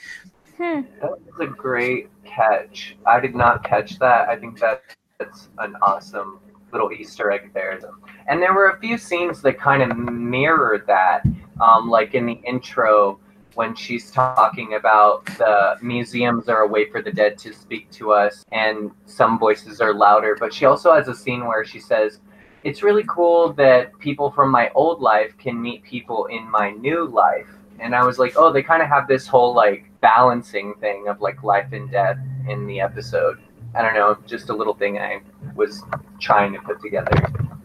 [0.57, 0.81] Hmm.
[1.01, 2.95] That was a great catch.
[3.05, 4.29] I did not catch that.
[4.29, 4.81] I think that
[5.19, 6.39] that's an awesome
[6.71, 7.79] little Easter egg there.
[8.27, 11.23] And there were a few scenes that kind of mirrored that,
[11.61, 13.19] um, like in the intro
[13.55, 18.11] when she's talking about the museums are a way for the dead to speak to
[18.11, 20.35] us, and some voices are louder.
[20.39, 22.19] But she also has a scene where she says,
[22.63, 27.05] It's really cool that people from my old life can meet people in my new
[27.05, 27.49] life.
[27.83, 31.21] And I was like, oh, they kind of have this whole like balancing thing of
[31.21, 32.17] like life and death
[32.49, 33.39] in the episode.
[33.75, 35.21] I don't know, just a little thing I
[35.55, 35.83] was
[36.19, 37.11] trying to put together.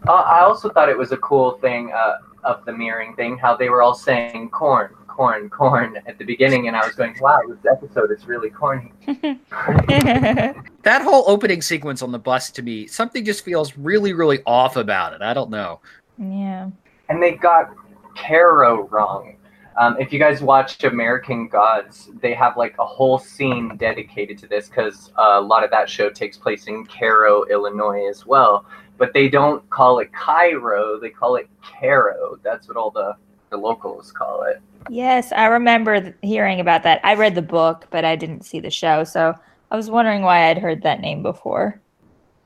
[0.07, 3.55] Uh, I also thought it was a cool thing uh, of the mirroring thing, how
[3.55, 7.39] they were all saying corn, corn, corn at the beginning, and I was going, wow,
[7.47, 8.91] this episode is really corny.
[10.83, 14.77] That whole opening sequence on the bus to me, something just feels really, really off
[14.77, 15.21] about it.
[15.21, 15.81] I don't know.
[16.17, 16.69] yeah.
[17.09, 17.75] and they got
[18.15, 19.35] Caro wrong.
[19.79, 24.47] Um, if you guys watched American Gods, they have like a whole scene dedicated to
[24.47, 28.65] this because uh, a lot of that show takes place in Cairo, Illinois as well.
[28.97, 32.37] But they don't call it Cairo; they call it Caro.
[32.43, 33.15] That's what all the
[33.51, 34.61] the locals call it.
[34.89, 36.99] Yes, I remember th- hearing about that.
[37.05, 39.33] I read the book, but I didn't see the show, so
[39.71, 41.79] I was wondering why I'd heard that name before.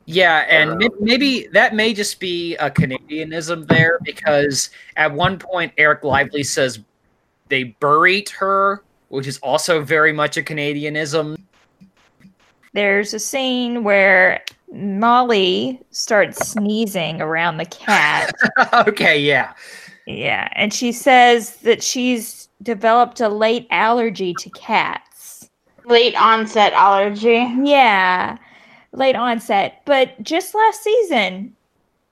[0.05, 5.39] Yeah, and may- Uh, maybe that may just be a Canadianism there because at one
[5.39, 6.79] point Eric Lively says
[7.53, 11.37] they buried her, which is also very much a Canadianism.
[12.73, 18.33] There's a scene where Molly starts sneezing around the cat.
[18.87, 19.53] okay, yeah.
[20.07, 25.47] yeah, and she says that she's developed a late allergy to cats.
[25.85, 27.47] Late onset allergy.
[27.61, 28.39] Yeah,
[28.93, 29.83] late onset.
[29.85, 31.55] But just last season,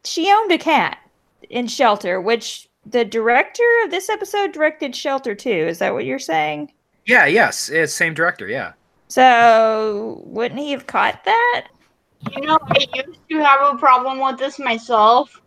[0.03, 0.99] she owned a cat
[1.49, 5.49] in Shelter, which the director of this episode directed Shelter too.
[5.49, 6.71] Is that what you're saying?
[7.05, 8.73] Yeah, yes, it's same director, yeah.
[9.07, 11.67] So wouldn't he have caught that?
[12.31, 15.41] You know, I used to have a problem with this myself,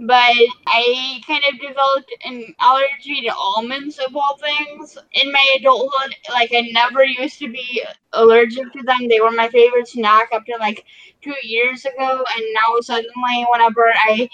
[0.00, 0.34] but
[0.66, 6.14] I kind of developed an allergy to almonds of all things in my adulthood.
[6.30, 9.08] Like I never used to be allergic to them.
[9.08, 10.84] They were my favorite snack up to like
[11.22, 14.28] two years ago, and now suddenly, whenever I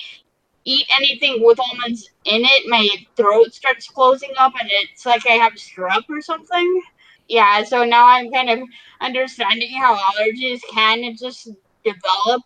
[0.65, 5.33] eat anything with almonds in it, my throat starts closing up, and it's like I
[5.33, 6.83] have strep or something.
[7.29, 8.61] Yeah, so now I'm kind of
[9.01, 11.49] understanding how allergies can just
[11.85, 12.43] develop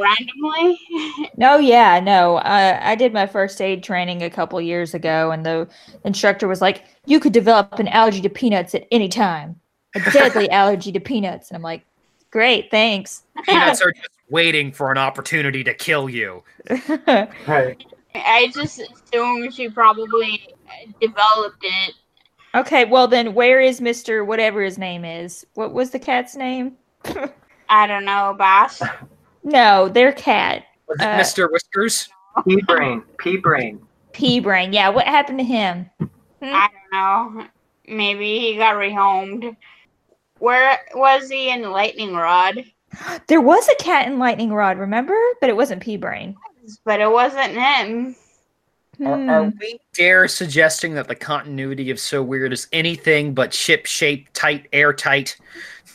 [0.00, 0.78] randomly?
[1.36, 2.38] No, yeah, no.
[2.38, 5.68] Uh, I did my first aid training a couple years ago, and the
[6.04, 9.60] instructor was like, "You could develop an allergy to peanuts at any time,
[9.94, 11.84] a deadly allergy to peanuts." And I'm like,
[12.32, 16.42] "Great, thanks." Peanuts are just waiting for an opportunity to kill you.
[17.46, 17.82] Right.
[18.14, 20.48] I just assume she probably
[21.00, 21.94] developed it.
[22.54, 25.46] okay, well then, where is Mister whatever his name is?
[25.54, 26.76] What was the cat's name?
[27.68, 28.82] I don't know, boss.
[29.44, 31.52] No, their cat, Was it Uh, Mr.
[31.52, 32.08] Whiskers?
[32.46, 33.02] Pea brain.
[33.18, 33.80] Pea brain.
[34.12, 34.72] P Brain.
[34.72, 35.88] Yeah, what happened to him?
[36.42, 36.92] I don't
[37.38, 37.44] know.
[37.86, 39.54] Maybe he got rehomed.
[40.38, 42.64] Where was he in Lightning Rod?
[43.26, 45.16] There was a cat in Lightning Rod, remember?
[45.40, 46.36] But it wasn't P Brain.
[46.84, 48.16] But it wasn't him.
[49.04, 49.50] Are, are Hmm.
[49.60, 54.66] we dare suggesting that the continuity of So Weird is anything but ship shape, tight,
[54.72, 55.36] airtight?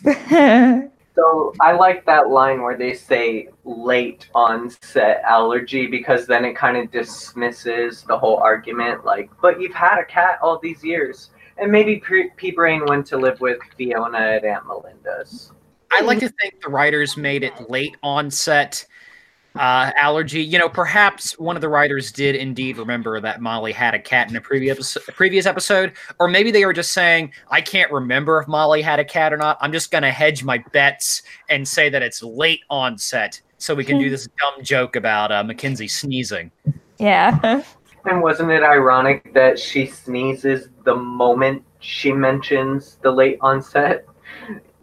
[1.16, 6.76] So I like that line where they say late onset allergy because then it kind
[6.76, 9.06] of dismisses the whole argument.
[9.06, 11.30] Like, but you've had a cat all these years.
[11.60, 15.52] And maybe P- Pea Brain went to live with Fiona at Aunt Melinda's.
[15.94, 18.86] I like to think the writers made it late onset
[19.56, 20.42] uh, allergy.
[20.42, 24.30] You know, perhaps one of the writers did indeed remember that Molly had a cat
[24.30, 28.40] in a previous episode, previous episode, or maybe they were just saying, "I can't remember
[28.40, 29.58] if Molly had a cat or not.
[29.62, 33.86] I'm just going to hedge my bets and say that it's late onset, so we
[33.86, 36.52] can do this dumb joke about uh, Mackenzie sneezing."
[36.98, 37.62] yeah.
[38.06, 44.06] And wasn't it ironic that she sneezes the moment she mentions the late onset?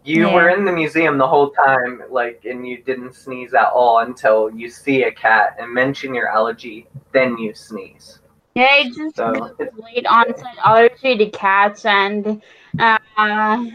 [0.03, 0.33] You Yeah.
[0.33, 4.49] were in the museum the whole time, like, and you didn't sneeze at all until
[4.49, 8.19] you see a cat and mention your allergy, then you sneeze.
[8.55, 12.41] Yeah, it just So- late onset allergy to cats, and
[12.79, 13.65] uh,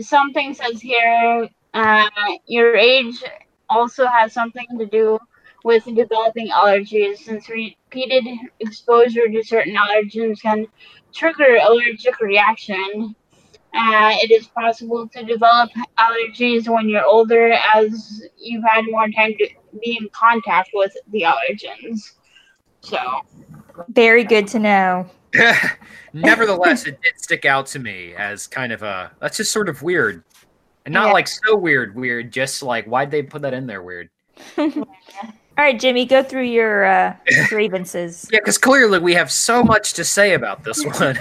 [0.00, 2.08] something says here uh,
[2.46, 3.22] your age
[3.68, 5.18] also has something to do
[5.62, 8.24] with developing allergies, since repeated
[8.60, 10.66] exposure to certain allergens can
[11.12, 13.14] trigger allergic reaction.
[13.74, 19.34] Uh, it is possible to develop allergies when you're older, as you've had more time
[19.38, 19.48] to
[19.80, 22.12] be in contact with the allergens.
[22.80, 22.98] So.
[23.90, 25.08] Very good to know.
[26.12, 29.82] Nevertheless, it did stick out to me as kind of a that's just sort of
[29.82, 30.24] weird.
[30.86, 31.12] And not Yeah.
[31.12, 34.08] like so weird, weird, just like why'd they put that in there weird?
[34.58, 37.16] All right, Jimmy, go through your uh,
[37.48, 38.28] grievances.
[38.32, 41.18] Yeah, because clearly we have so much to say about this one.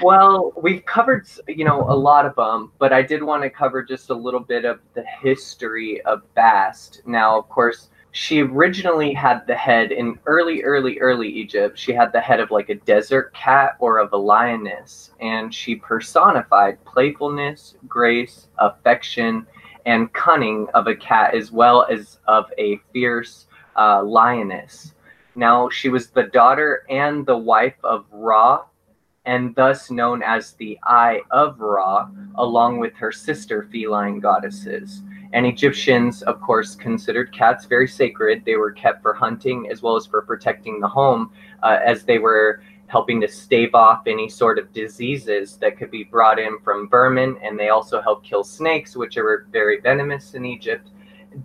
[0.00, 3.82] Well, we've covered, you know, a lot of them, but I did want to cover
[3.82, 7.02] just a little bit of the history of Bast.
[7.04, 11.78] Now, of course, she originally had the head in early, early, early Egypt.
[11.78, 15.76] She had the head of like a desert cat or of a lioness, and she
[15.76, 19.46] personified playfulness, grace, affection,
[19.86, 24.94] and cunning of a cat, as well as of a fierce uh, lioness.
[25.34, 28.64] Now, she was the daughter and the wife of Ra,
[29.24, 35.02] and thus known as the Eye of Ra, along with her sister feline goddesses.
[35.32, 38.44] And Egyptians, of course, considered cats very sacred.
[38.44, 41.30] They were kept for hunting as well as for protecting the home,
[41.62, 46.04] uh, as they were helping to stave off any sort of diseases that could be
[46.04, 47.38] brought in from vermin.
[47.42, 50.90] And they also help kill snakes, which are very venomous in Egypt.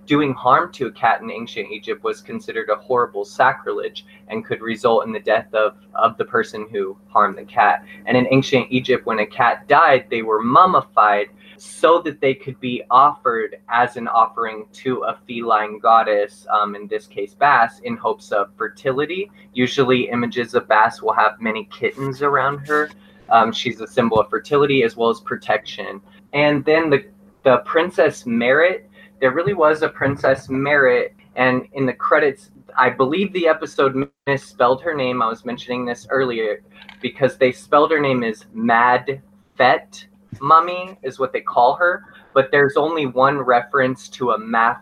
[0.05, 4.61] Doing harm to a cat in ancient Egypt was considered a horrible sacrilege and could
[4.61, 7.85] result in the death of, of the person who harmed the cat.
[8.05, 12.59] And in ancient Egypt, when a cat died, they were mummified so that they could
[12.59, 17.97] be offered as an offering to a feline goddess, um, in this case, Bast, in
[17.97, 19.31] hopes of fertility.
[19.53, 22.89] Usually, images of Bast will have many kittens around her.
[23.29, 26.01] Um, she's a symbol of fertility as well as protection.
[26.33, 27.05] And then the,
[27.43, 28.86] the Princess Merit,
[29.19, 34.81] there really was a Princess Merit, and in the credits, I believe the episode misspelled
[34.83, 35.21] her name.
[35.21, 36.61] I was mentioning this earlier
[37.01, 39.21] because they spelled her name as Mad
[39.55, 40.05] Fet
[40.39, 42.03] Mummy, is what they call her.
[42.33, 44.81] But there's only one reference to a math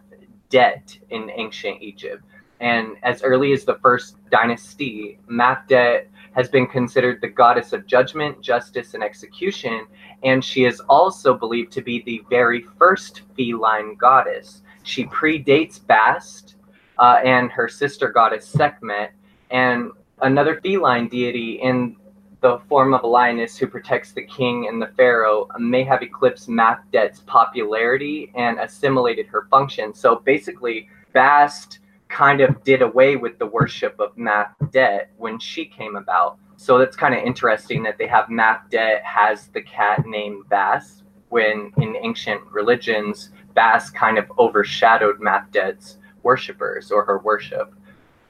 [0.49, 2.23] debt in ancient Egypt.
[2.59, 8.41] And as early as the first dynasty, Mafdet has been considered the goddess of judgment,
[8.41, 9.87] justice, and execution.
[10.23, 14.61] And she is also believed to be the very first feline goddess.
[14.83, 16.55] She predates Bast
[16.99, 19.11] uh, and her sister goddess Sekhmet,
[19.49, 21.95] and another feline deity in
[22.41, 26.47] the form of a lioness who protects the king and the pharaoh may have eclipsed
[26.47, 29.93] Mafdet's popularity and assimilated her function.
[29.93, 31.79] So basically, Bast
[32.15, 36.37] kind of did away with the worship of Mafdet when she came about.
[36.55, 41.73] So that's kind of interesting that they have Mafdet has the cat named Bast when
[41.77, 47.75] in ancient religions Bast kind of overshadowed Mafdet's worshippers or her worship.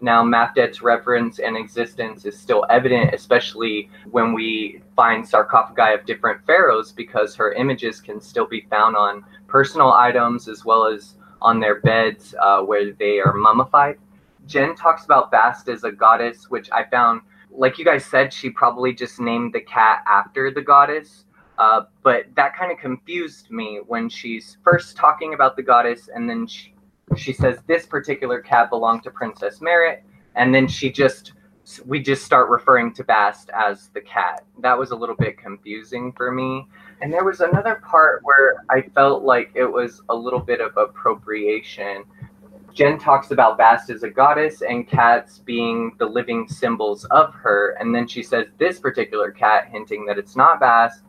[0.02, 6.44] Now, Mafdet's reverence and existence is still evident, especially when we find sarcophagi of different
[6.48, 11.60] pharaohs, because her images can still be found on personal items as well as on
[11.60, 13.98] their beds uh, where they are mummified.
[14.46, 17.22] Jen talks about Bast as a goddess, which I found,
[17.52, 21.26] like you guys said, she probably just named the cat after the goddess.
[21.58, 26.30] Uh, but that kind of confused me when she's first talking about the goddess and
[26.30, 26.74] then she,
[27.16, 30.04] she says this particular cat belonged to Princess Merit,
[30.36, 31.34] and then she just
[31.86, 34.46] we just start referring to Bast as the cat.
[34.60, 36.68] That was a little bit confusing for me.
[37.02, 40.78] And there was another part where I felt like it was a little bit of
[40.78, 42.04] appropriation.
[42.74, 47.72] Jen talks about Bast as a goddess and cats being the living symbols of her.
[47.80, 51.04] And then she says this particular cat, hinting that it's not Bast,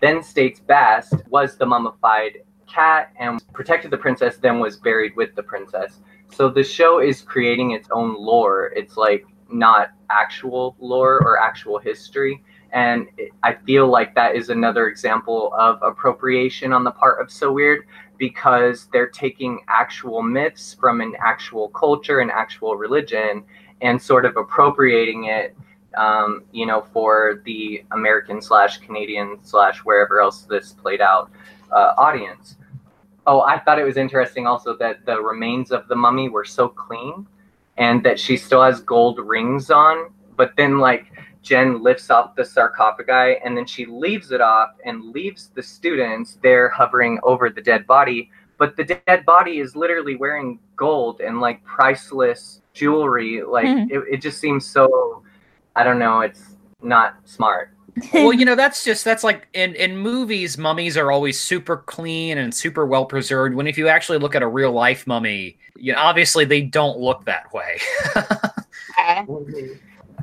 [0.00, 5.34] then states Bast was the mummified cat and protected the princess, then was buried with
[5.34, 6.00] the princess.
[6.32, 8.72] So the show is creating its own lore.
[8.74, 12.42] It's like not actual lore or actual history.
[12.72, 13.08] And
[13.42, 17.86] I feel like that is another example of appropriation on the part of So Weird
[18.18, 23.42] because they're taking actual myths from an actual culture and actual religion
[23.80, 25.56] and sort of appropriating it
[25.96, 31.30] um, you know, for the American slash Canadian slash wherever else this played out
[31.72, 32.56] uh, audience.
[33.26, 36.68] Oh, I thought it was interesting also that the remains of the mummy were so
[36.68, 37.26] clean
[37.80, 40.12] and that she still has gold rings on.
[40.36, 41.06] But then, like,
[41.42, 46.38] Jen lifts up the sarcophagi and then she leaves it off and leaves the students
[46.42, 48.30] there hovering over the dead body.
[48.58, 53.42] But the dead body is literally wearing gold and like priceless jewelry.
[53.42, 53.90] Like, Mhm.
[53.90, 55.22] it, it just seems so,
[55.74, 57.70] I don't know, it's not smart.
[58.12, 62.38] Well, you know, that's just that's like in in movies, mummies are always super clean
[62.38, 63.54] and super well preserved.
[63.54, 66.98] When if you actually look at a real life mummy, you know, obviously they don't
[66.98, 67.78] look that way.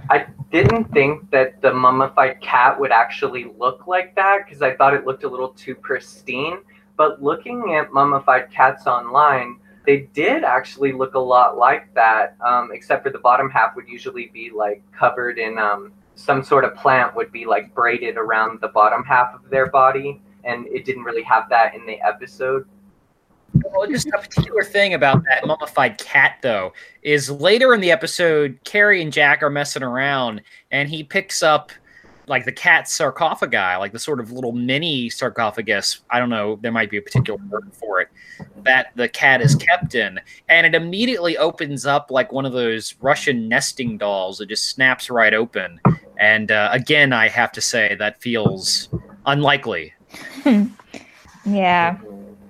[0.10, 4.94] I didn't think that the mummified cat would actually look like that because I thought
[4.94, 6.60] it looked a little too pristine.
[6.96, 12.72] But looking at mummified cats online, they did actually look a lot like that, um,
[12.74, 16.76] except for the bottom half would usually be like covered in um, some sort of
[16.76, 20.22] plant, would be like braided around the bottom half of their body.
[20.44, 22.68] And it didn't really have that in the episode.
[23.54, 28.60] Well, just a particular thing about that mummified cat, though, is later in the episode,
[28.64, 31.72] Carrie and Jack are messing around, and he picks up
[32.28, 36.02] like the cat's sarcophagi, like the sort of little mini sarcophagus.
[36.10, 38.10] I don't know, there might be a particular word for it
[38.64, 42.96] that the cat is kept in, and it immediately opens up like one of those
[43.02, 44.42] Russian nesting dolls.
[44.42, 45.80] It just snaps right open,
[46.20, 48.90] and uh, again, I have to say that feels
[49.26, 49.94] unlikely.
[51.46, 51.98] yeah.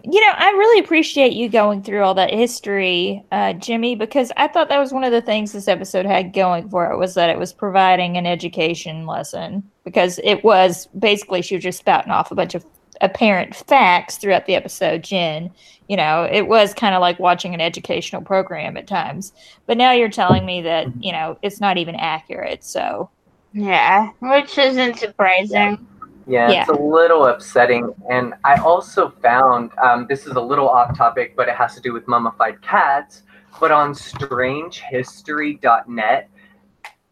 [0.09, 4.47] You know, I really appreciate you going through all that history, uh, Jimmy, because I
[4.47, 7.29] thought that was one of the things this episode had going for it was that
[7.29, 9.69] it was providing an education lesson.
[9.83, 12.65] Because it was basically she was just spouting off a bunch of
[13.01, 15.51] apparent facts throughout the episode, Jen.
[15.89, 19.33] You know, it was kind of like watching an educational program at times.
[19.65, 22.63] But now you're telling me that, you know, it's not even accurate.
[22.63, 23.09] So,
[23.53, 25.87] Yeah, which isn't surprising.
[26.27, 27.93] Yeah, it's a little upsetting.
[28.09, 31.81] And I also found um, this is a little off topic, but it has to
[31.81, 33.23] do with mummified cats.
[33.59, 36.29] But on strangehistory.net,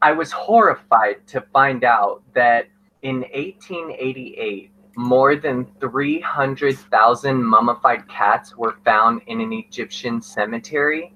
[0.01, 2.67] I was horrified to find out that
[3.01, 11.13] in 1888, more than 300,000 mummified cats were found in an Egyptian cemetery.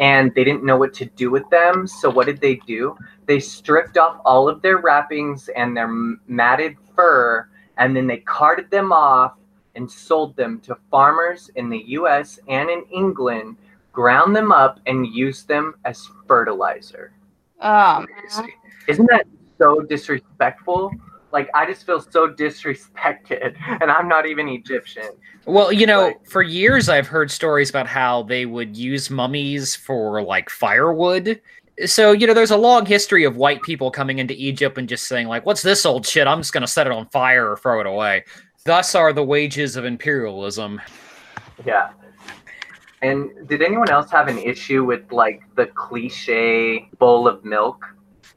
[0.00, 1.86] And they didn't know what to do with them.
[1.86, 2.96] So, what did they do?
[3.26, 5.88] They stripped off all of their wrappings and their
[6.26, 9.34] matted fur, and then they carted them off
[9.76, 13.56] and sold them to farmers in the US and in England,
[13.92, 17.12] ground them up, and used them as fertilizer.
[17.60, 18.54] Oh, Crazy.
[18.88, 19.26] Isn't that
[19.58, 20.92] so disrespectful?
[21.32, 25.10] Like, I just feel so disrespected, and I'm not even Egyptian.
[25.46, 26.16] Well, you know, Right.
[26.28, 31.40] for years I've heard stories about how they would use mummies for like firewood.
[31.86, 35.06] So, you know, there's a long history of white people coming into Egypt and just
[35.08, 36.26] saying, like, what's this old shit?
[36.26, 38.24] I'm just going to set it on fire or throw it away.
[38.64, 40.80] Thus are the wages of imperialism.
[41.64, 41.90] Yeah.
[43.00, 47.82] And did anyone else have an issue with like the cliche bowl of milk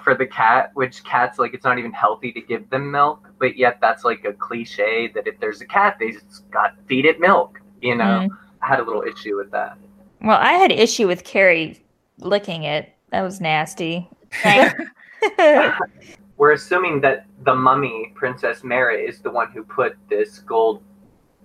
[0.03, 3.55] for the cat, which cats like it's not even healthy to give them milk, but
[3.57, 7.19] yet that's like a cliche that if there's a cat, they just got feed it
[7.19, 7.59] milk.
[7.81, 8.29] You know, Mm.
[8.61, 9.77] I had a little issue with that.
[10.21, 11.83] well, I had issue with Carrie
[12.19, 12.89] licking it.
[13.11, 14.09] That was nasty.
[16.37, 20.81] We're assuming that the mummy, Princess Merit, is the one who put this gold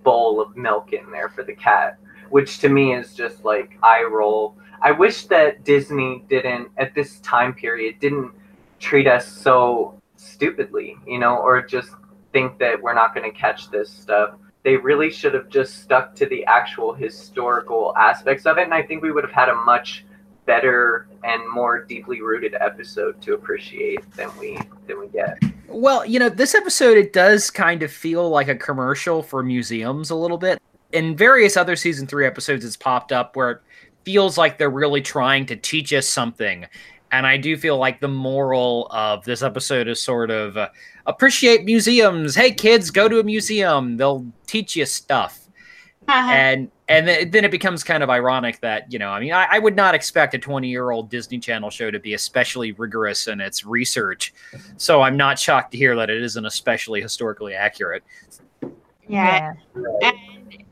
[0.03, 1.97] bowl of milk in there for the cat.
[2.29, 4.55] which to me is just like eye roll.
[4.83, 8.31] I wish that Disney didn't at this time period didn't
[8.79, 11.89] treat us so stupidly, you know, or just
[12.31, 14.35] think that we're not going to catch this stuff.
[14.63, 18.83] They really should have just stuck to the actual historical aspects of it, and I
[18.83, 20.05] think we would have had a much
[20.45, 24.57] better and more deeply rooted episode to appreciate than we
[24.87, 25.37] than we get.
[25.67, 30.09] Well, you know, this episode it does kind of feel like a commercial for museums
[30.09, 30.59] a little bit.
[30.91, 33.61] In various other season 3 episodes it's popped up where it
[34.05, 36.65] feels like they're really trying to teach us something.
[37.11, 40.69] And I do feel like the moral of this episode is sort of uh,
[41.05, 42.35] appreciate museums.
[42.35, 43.97] Hey kids, go to a museum.
[43.97, 45.45] They'll teach you stuff.
[46.07, 46.31] Uh-huh.
[46.31, 49.45] and and th- then it becomes kind of ironic that you know i mean i,
[49.47, 53.27] I would not expect a 20 year old disney channel show to be especially rigorous
[53.27, 54.33] in its research
[54.77, 58.01] so i'm not shocked to hear that it isn't especially historically accurate
[59.09, 59.53] yeah.
[60.03, 60.17] And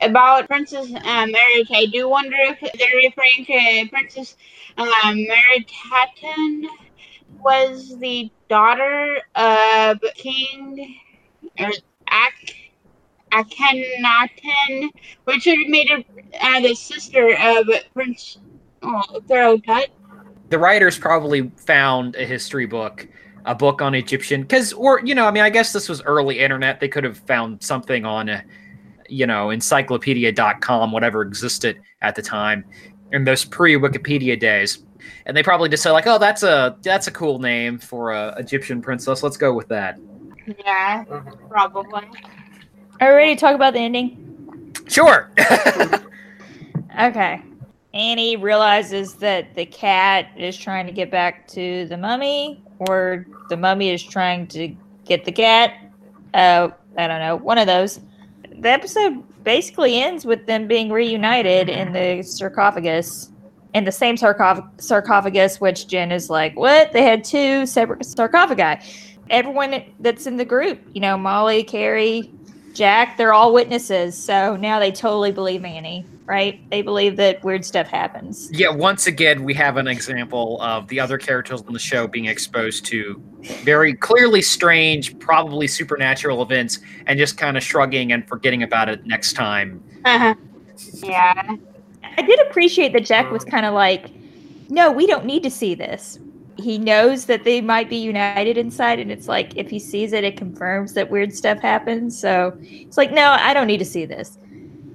[0.01, 4.35] about Princess uh, Merit, I do wonder if they're referring to Princess
[4.77, 6.65] uh, Meritaten
[7.43, 10.97] was the daughter of King
[11.59, 11.71] or
[12.07, 12.33] Ak
[13.31, 14.89] Akhenaten,
[15.25, 16.03] which would made her
[16.41, 18.37] uh, the sister of Prince
[18.81, 19.89] oh, Tut.
[20.49, 23.07] the writers probably found a history book
[23.45, 26.39] a book on egyptian because or you know i mean i guess this was early
[26.39, 28.41] internet they could have found something on uh,
[29.09, 32.63] you know encyclopedia.com whatever existed at the time
[33.11, 34.83] in those pre-wikipedia days
[35.25, 38.35] and they probably just said like oh that's a that's a cool name for a
[38.37, 39.97] egyptian princess let's go with that
[40.65, 41.03] Yeah,
[41.49, 42.03] probably.
[42.99, 44.73] Are we ready to talk about the ending?
[44.87, 45.31] sure
[46.99, 47.41] Okay.
[47.93, 53.57] Annie realizes that the cat is trying to get back to the mummy, or the
[53.57, 55.73] mummy is trying to get the cat.
[56.33, 57.35] Uh, I don't know.
[57.35, 57.99] One of those.
[58.59, 63.31] The episode basically ends with them being reunited in the sarcophagus,
[63.73, 66.91] in the same sarcoph- sarcophagus, which Jen is like, what?
[66.91, 68.83] They had two separate sarcophagi.
[69.29, 72.31] Everyone that's in the group, you know, Molly, Carrie,
[72.77, 74.15] Jack, they're all witnesses.
[74.15, 76.61] So now they totally believe Annie, right?
[76.69, 78.51] They believe that weird stuff happens.
[78.51, 82.25] Yeah, once again, we have an example of the other characters on the show being
[82.25, 83.19] exposed to
[83.63, 89.07] very clearly strange, probably supernatural events, and just kind of shrugging and forgetting about it
[89.07, 89.83] next time.
[90.05, 90.35] Uh-huh.
[91.01, 91.55] yeah.
[92.03, 94.11] I did appreciate that Jack was kind of like,
[94.69, 96.19] no, we don't need to see this.
[96.57, 100.23] He knows that they might be united inside, and it's like if he sees it,
[100.23, 102.19] it confirms that weird stuff happens.
[102.19, 104.37] So it's like, no, I don't need to see this.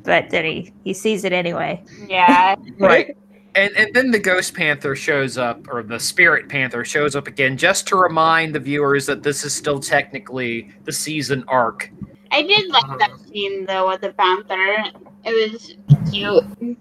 [0.02, 1.82] But then he, he sees it anyway.
[2.08, 2.56] Yeah.
[2.78, 3.16] Right.
[3.54, 7.58] And, and then the Ghost Panther shows up, or the Spirit Panther shows up again,
[7.58, 11.90] just to remind the viewers that this is still technically the season arc.
[12.32, 14.84] I did like that um, scene though with the panther.
[15.24, 15.76] It was
[16.10, 16.78] cute.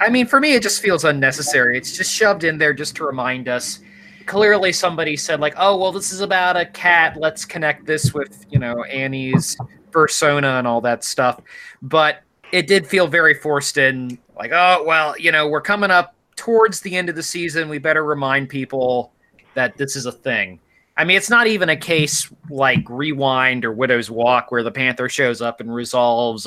[0.00, 1.78] I mean, for me, it just feels unnecessary.
[1.78, 3.80] It's just shoved in there just to remind us.
[4.26, 7.16] Clearly, somebody said, like, oh, well, this is about a cat.
[7.18, 9.56] Let's connect this with, you know, Annie's
[9.90, 11.40] persona and all that stuff.
[11.82, 16.14] But it did feel very forced in, like, oh, well, you know, we're coming up
[16.36, 17.68] towards the end of the season.
[17.68, 19.12] We better remind people
[19.54, 20.58] that this is a thing.
[20.96, 25.08] I mean, it's not even a case like Rewind or Widow's Walk where the Panther
[25.08, 26.46] shows up and resolves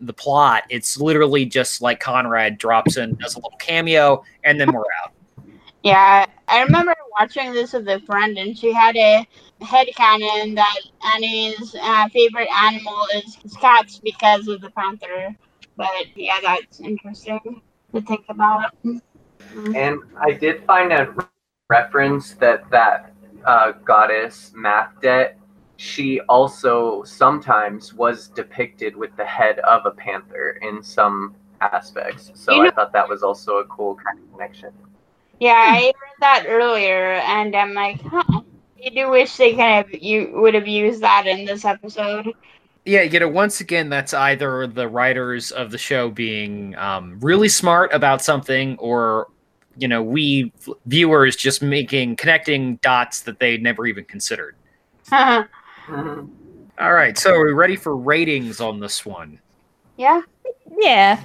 [0.00, 0.64] the plot.
[0.70, 5.12] It's literally just like Conrad drops in, does a little cameo, and then we're out.
[5.82, 9.26] Yeah, I remember watching this with a friend, and she had a
[9.62, 10.80] head headcanon that
[11.14, 15.36] Annie's uh, favorite animal is, cats because of the panther.
[15.76, 17.62] But yeah, that's interesting
[17.94, 18.72] to think about.
[19.74, 21.14] And I did find a
[21.68, 23.12] reference that that
[23.44, 25.34] uh, goddess Mafdet,
[25.76, 32.30] she also sometimes was depicted with the head of a panther in some aspects.
[32.34, 34.72] So You I thought that was also a cool kind of connection.
[35.40, 38.42] Yeah, I read that earlier, and I'm like, huh.
[38.84, 42.32] I do wish they kind of you would have used that in this episode.
[42.84, 47.48] Yeah, you know, once again, that's either the writers of the show being um, really
[47.48, 49.26] smart about something, or
[49.76, 50.52] you know, we
[50.86, 54.56] viewers just making connecting dots that they never even considered.
[55.10, 55.44] yeah.
[56.78, 59.40] All right, so are we ready for ratings on this one?
[59.96, 60.20] Yeah.
[60.78, 61.20] Yeah.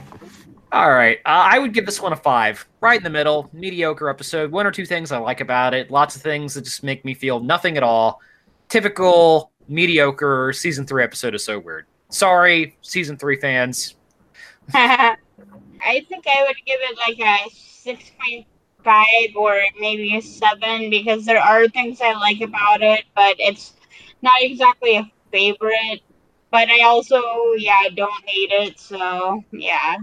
[0.73, 3.49] All right, uh, I would give this one a five, right in the middle.
[3.51, 4.51] Mediocre episode.
[4.51, 5.91] One or two things I like about it.
[5.91, 8.21] Lots of things that just make me feel nothing at all.
[8.69, 11.87] Typical mediocre season three episode is so weird.
[12.07, 13.95] Sorry, season three fans.
[14.73, 18.45] I think I would give it like a six point
[18.81, 23.73] five or maybe a seven because there are things I like about it, but it's
[24.21, 26.01] not exactly a favorite.
[26.49, 27.21] But I also,
[27.57, 28.79] yeah, don't hate it.
[28.79, 29.97] So yeah,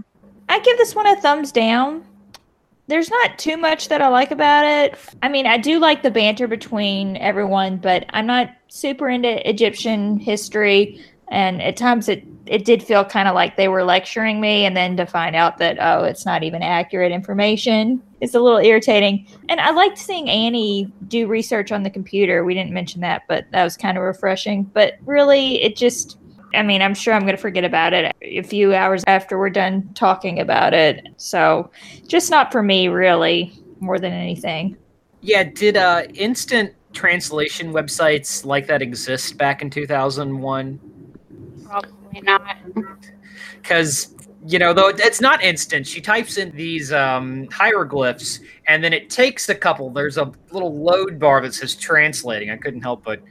[0.49, 2.03] I give this one a thumbs down.
[2.87, 4.97] There's not too much that I like about it.
[5.21, 10.17] I mean, I do like the banter between everyone, but I'm not super into Egyptian
[10.17, 10.99] history.
[11.27, 14.65] And at times it, it did feel kind of like they were lecturing me.
[14.65, 18.57] And then to find out that, oh, it's not even accurate information, it's a little
[18.57, 19.27] irritating.
[19.49, 22.43] And I liked seeing Annie do research on the computer.
[22.43, 24.63] We didn't mention that, but that was kind of refreshing.
[24.63, 26.17] But really, it just,
[26.53, 29.49] I mean, I'm sure I'm going to forget about it a few hours after we're
[29.49, 31.07] done talking about it.
[31.17, 31.69] So,
[32.07, 34.77] just not for me, really, more than anything.
[35.21, 40.79] Yeah, did uh, instant translation websites like that exist back in 2001?
[41.65, 42.57] Probably not.
[43.61, 48.93] Because, you know, though it's not instant, she types in these um, hieroglyphs and then
[48.93, 49.89] it takes a couple.
[49.89, 52.49] There's a little load bar that says translating.
[52.49, 53.21] I couldn't help but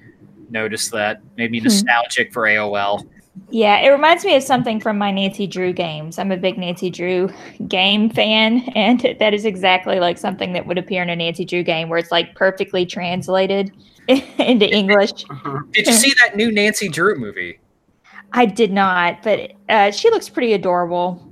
[0.51, 1.21] notice that.
[1.37, 1.65] Made me Hmm.
[1.65, 3.05] nostalgic for AOL.
[3.51, 6.19] Yeah, it reminds me of something from my Nancy Drew games.
[6.19, 7.31] I'm a big Nancy Drew
[7.69, 11.63] game fan, and that is exactly like something that would appear in a Nancy Drew
[11.63, 13.71] game where it's like perfectly translated
[14.09, 15.13] into English.
[15.73, 17.61] Did you see that new Nancy Drew movie?
[18.33, 21.23] I did not, but uh, she looks pretty adorable.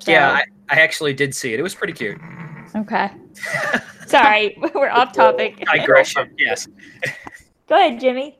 [0.00, 1.60] So, Yeah, I, I actually did see it.
[1.60, 2.18] It was pretty cute.
[2.74, 3.10] okay.
[4.06, 5.64] Sorry, we're off topic.
[5.72, 6.66] Digression, yes.
[7.68, 8.38] Go ahead, Jimmy.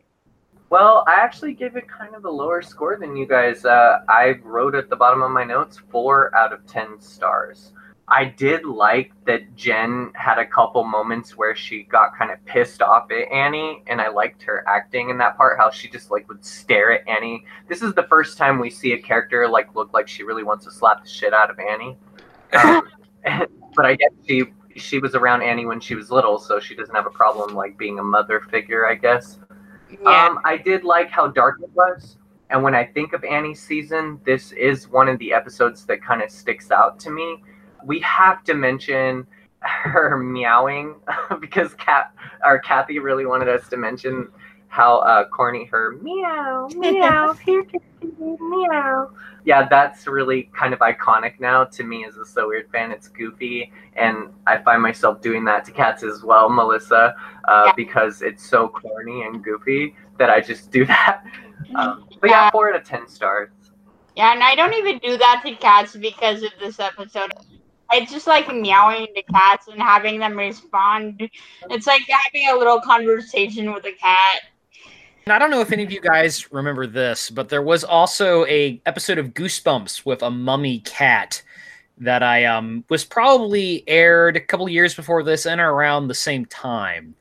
[0.75, 3.65] Well, I actually gave it kind of a lower score than you guys.
[3.65, 7.71] Uh, I wrote at the bottom of my notes four out of ten stars.
[8.09, 12.83] I did like that Jen had a couple moments where she got kind of pissed
[12.83, 15.59] off at Annie, and I liked her acting in that part.
[15.59, 17.45] How she just like would stare at Annie.
[17.69, 20.65] This is the first time we see a character like look like she really wants
[20.65, 21.97] to slap the shit out of Annie.
[22.53, 22.89] Um,
[23.77, 26.97] but I guess she she was around Annie when she was little, so she doesn't
[26.97, 28.89] have a problem like being a mother figure.
[28.89, 29.39] I guess.
[30.03, 30.27] Yeah.
[30.27, 32.17] Um, I did like how dark it was.
[32.51, 36.23] And when I think of Annie's season, this is one of the episodes that kind
[36.23, 37.43] of sticks out to me.
[37.85, 39.27] We have to mention
[39.61, 40.97] her meowing
[41.41, 42.13] because Cat
[42.45, 44.29] or Kathy really wanted us to mention
[44.75, 48.11] how uh, corny her meow meow here Kathy,
[48.41, 49.09] meow.
[49.45, 52.91] Yeah, that's really kind of iconic now to me as a So Weird fan.
[52.91, 57.15] It's goofy, and I find myself doing that to cats as well, Melissa
[57.47, 57.73] uh, Yeah.
[57.77, 61.23] because it's so corny and goofy that I just do that.
[61.77, 62.51] Um, but yeah, Yeah.
[62.51, 63.51] four out of ten stars.
[64.17, 67.33] Yeah, and I don't even do that to cats because of this episode.
[67.93, 71.29] It's just like meowing to cats and having them respond.
[71.71, 74.41] It's like having a little conversation with a cat.
[75.27, 78.45] And I don't know if any of you guys remember this, but there was also
[78.45, 81.43] a episode of Goosebumps with a mummy cat
[81.99, 86.45] that I um was probably aired a couple years before this and around the same
[86.47, 87.15] time.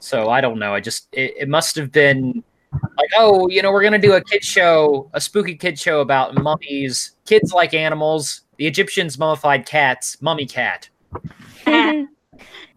[0.00, 0.74] So I don't know.
[0.74, 4.20] I just it, it must have been like, oh, you know, we're gonna do a
[4.20, 7.12] kid show, a spooky kid show about mummies.
[7.24, 8.42] Kids like animals.
[8.58, 10.20] The Egyptians mummified cats.
[10.20, 10.90] Mummy cat.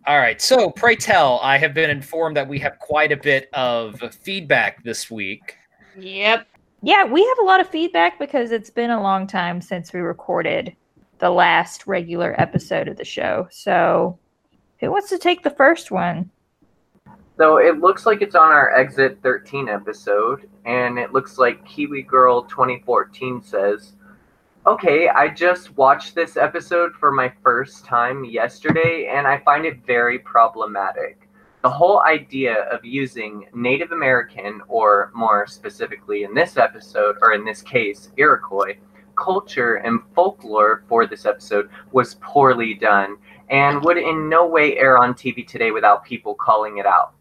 [0.07, 0.41] All right.
[0.41, 4.83] So, pray tell, I have been informed that we have quite a bit of feedback
[4.83, 5.57] this week.
[5.97, 6.47] Yep.
[6.81, 9.99] Yeah, we have a lot of feedback because it's been a long time since we
[9.99, 10.75] recorded
[11.19, 13.47] the last regular episode of the show.
[13.51, 14.17] So,
[14.79, 16.31] who wants to take the first one?
[17.39, 22.01] So it looks like it's on our Exit 13 episode, and it looks like Kiwi
[22.01, 23.93] Girl 2014 says,
[24.69, 29.83] Okay, I just watched this episode for my first time yesterday, and I find it
[29.83, 31.27] very problematic.
[31.63, 37.43] The whole idea of using Native American, or more specifically in this episode, or in
[37.43, 38.77] this case, Iroquois,
[39.15, 43.17] culture and folklore for this episode was poorly done
[43.49, 47.13] and would in no way air on TV today without people calling it out.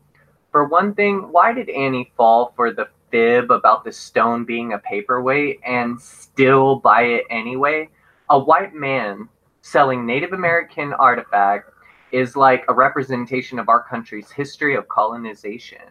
[0.53, 4.79] For one thing, why did Annie fall for the fib about the stone being a
[4.79, 7.89] paperweight and still buy it anyway?
[8.31, 9.29] A white man
[9.63, 11.71] selling Native American artifact
[12.13, 15.83] is like a representation of our country's history of colonization.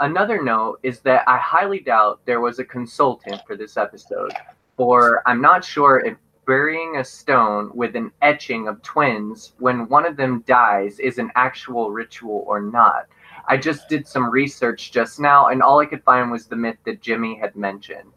[0.00, 4.32] Another note is that I highly doubt there was a consultant for this episode,
[4.76, 6.16] for I'm not sure if
[6.46, 11.30] burying a stone with an etching of twins when one of them dies is an
[11.36, 13.06] actual ritual or not.
[13.50, 16.76] I just did some research just now, and all I could find was the myth
[16.84, 18.12] that Jimmy had mentioned.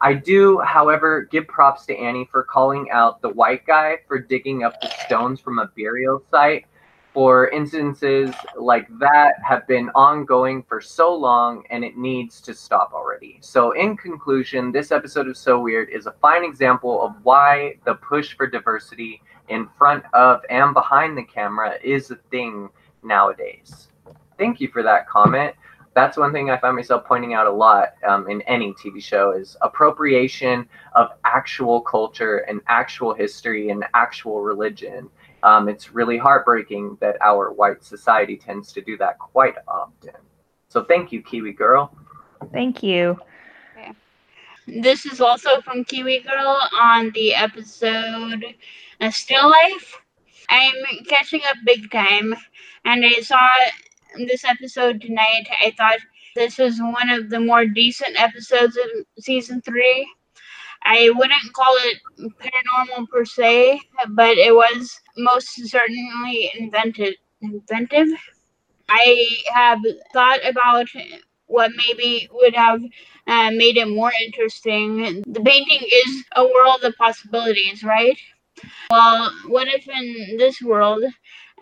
[0.00, 4.62] I do, however, give props to Annie for calling out the white guy for digging
[4.62, 6.66] up the stones from a burial site.
[7.12, 12.92] For instances like that have been ongoing for so long and it needs to stop
[12.92, 13.38] already.
[13.40, 17.94] So, in conclusion, this episode of So Weird is a fine example of why the
[17.96, 22.68] push for diversity in front of and behind the camera is a thing
[23.02, 23.88] nowadays.
[24.38, 25.54] Thank you for that comment.
[25.94, 29.32] that's one thing I find myself pointing out a lot um, in any TV show
[29.32, 35.10] is appropriation of actual culture and actual history and actual religion.
[35.42, 40.14] Um, it's really heartbreaking that our white society tends to do that quite often.
[40.68, 41.92] So thank you, Kiwi Girl.
[42.52, 43.18] Thank you.
[44.66, 48.44] This is also from Kiwi Girl on the episode
[49.00, 50.02] uh, Still Life.
[50.50, 50.74] I'm
[51.08, 52.34] catching up big time,
[52.84, 53.48] and I saw
[54.16, 55.46] this episode tonight.
[55.60, 55.98] I thought
[56.34, 58.88] this was one of the more decent episodes of
[59.18, 60.08] season three.
[60.84, 61.98] I wouldn't call it
[62.40, 63.80] paranormal per se,
[64.10, 68.08] but it was most certainly invented, inventive.
[68.88, 69.80] I have
[70.12, 70.86] thought about
[71.46, 72.80] what maybe would have
[73.26, 75.22] uh, made it more interesting.
[75.26, 78.18] The painting is a world of possibilities, right?
[78.90, 81.04] Well, what if in this world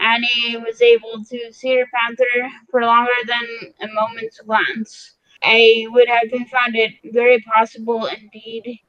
[0.00, 5.14] Annie was able to see her panther for longer than a moment's glance?
[5.42, 8.80] I would have found it very possible indeed.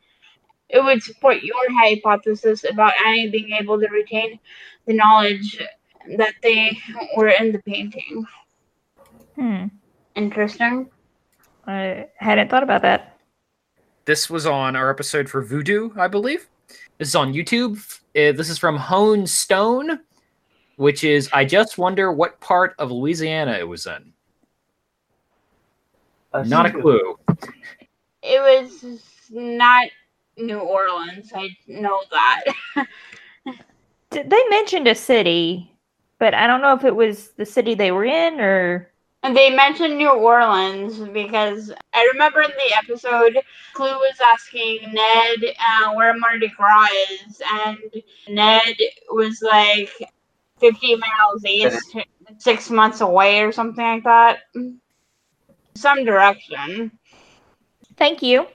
[0.69, 4.39] It would support your hypothesis about Annie being able to retain
[4.85, 5.61] the knowledge
[6.17, 6.77] that they
[7.15, 8.25] were in the painting.
[9.35, 9.65] Hmm.
[10.15, 10.89] Interesting.
[11.67, 13.19] I hadn't thought about that.
[14.05, 16.47] This was on our episode for Voodoo, I believe.
[16.97, 17.77] This is on YouTube.
[18.15, 19.99] Uh, this is from Hone Stone,
[20.77, 24.13] which is I just wonder what part of Louisiana it was in.
[26.45, 27.17] Not a clue.
[28.21, 29.01] It was
[29.31, 29.89] not
[30.37, 31.31] New Orleans.
[31.35, 32.43] I know that.
[34.09, 35.69] They mentioned a city,
[36.17, 38.89] but I don't know if it was the city they were in or.
[39.21, 43.37] And they mentioned New Orleans because I remember in the episode,
[43.73, 47.77] Clu was asking Ned uh, where Mardi Gras is, and
[48.29, 48.77] Ned
[49.09, 49.91] was like
[50.59, 51.95] 50 miles east,
[52.39, 54.39] six months away, or something like that.
[55.75, 56.91] Some direction.
[57.97, 58.47] Thank you.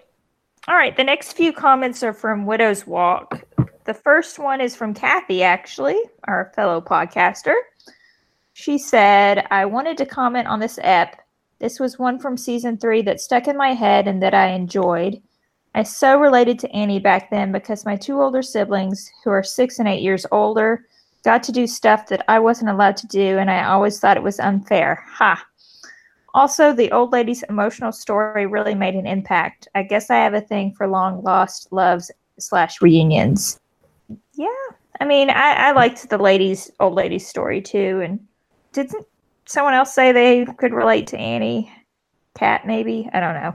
[0.69, 3.43] All right, the next few comments are from Widow's Walk.
[3.85, 7.55] The first one is from Kathy, actually, our fellow podcaster.
[8.53, 11.21] She said, I wanted to comment on this ep.
[11.59, 15.21] This was one from season three that stuck in my head and that I enjoyed.
[15.75, 19.79] I so related to Annie back then because my two older siblings, who are six
[19.79, 20.87] and eight years older,
[21.25, 24.23] got to do stuff that I wasn't allowed to do, and I always thought it
[24.23, 25.05] was unfair.
[25.09, 25.45] Ha!
[26.35, 29.68] Also, the old lady's emotional story really made an impact.
[29.75, 33.61] I guess I have a thing for long lost loves slash reunions.
[34.35, 34.49] Yeah,
[35.01, 38.01] I mean, I, I liked the lady's old lady's story too.
[38.03, 38.20] And
[38.73, 39.07] didn't
[39.47, 41.70] someone else say they could relate to Annie?
[42.35, 43.11] Cat, maybe?
[43.12, 43.55] I don't know.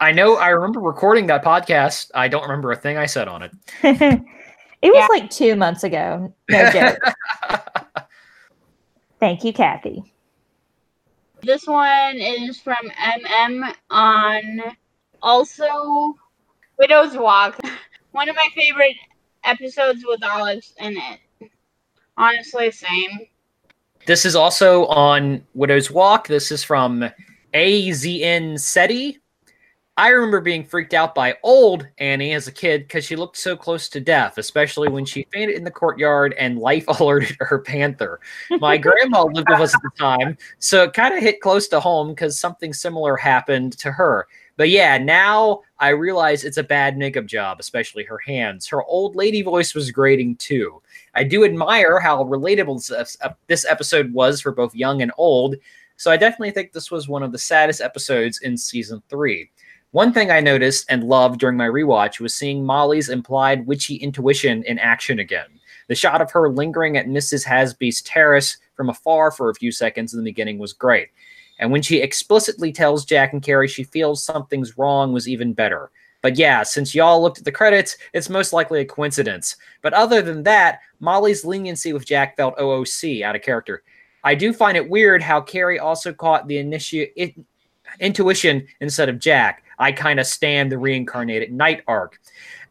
[0.00, 2.10] I know I remember recording that podcast.
[2.14, 3.52] I don't remember a thing I said on it.
[4.84, 5.06] it was Yeah.
[5.10, 6.32] like two months ago.
[6.50, 6.98] No joke.
[9.20, 10.12] Thank you, Kathy.
[11.42, 12.76] This one is from
[13.30, 14.62] MM on
[15.22, 16.14] also
[16.78, 17.58] Widow's Walk.
[18.12, 18.96] One of my favorite
[19.44, 21.50] episodes with Alex in it.
[22.16, 23.26] Honestly, same.
[24.06, 26.28] This is also on Widow's Walk.
[26.28, 27.08] This is from
[27.54, 29.18] AZN SETI.
[29.96, 33.56] I remember being freaked out by old Annie as a kid because she looked so
[33.56, 38.18] close to death, especially when she fainted in the courtyard and life alerted her panther.
[38.58, 41.78] My grandma lived with us at the time, so it kind of hit close to
[41.78, 44.26] home because something similar happened to her.
[44.56, 48.66] But yeah, now I realize it's a bad makeup job, especially her hands.
[48.66, 50.82] Her old lady voice was grating too.
[51.14, 53.16] I do admire how relatable this,
[53.46, 55.54] this episode was for both young and old,
[55.96, 59.50] so I definitely think this was one of the saddest episodes in season three.
[59.94, 64.64] One thing I noticed and loved during my rewatch was seeing Molly's implied witchy intuition
[64.64, 65.46] in action again.
[65.86, 67.44] The shot of her lingering at Mrs.
[67.44, 71.10] Hasby's terrace from afar for a few seconds in the beginning was great.
[71.60, 75.92] And when she explicitly tells Jack and Carrie she feels something's wrong was even better.
[76.22, 79.54] But yeah, since y'all looked at the credits, it's most likely a coincidence.
[79.80, 83.84] But other than that, Molly's leniency with Jack felt OOC out of character.
[84.24, 86.58] I do find it weird how Carrie also caught the
[88.00, 89.60] intuition instead of Jack.
[89.78, 92.20] I kind of stand the reincarnated knight arc.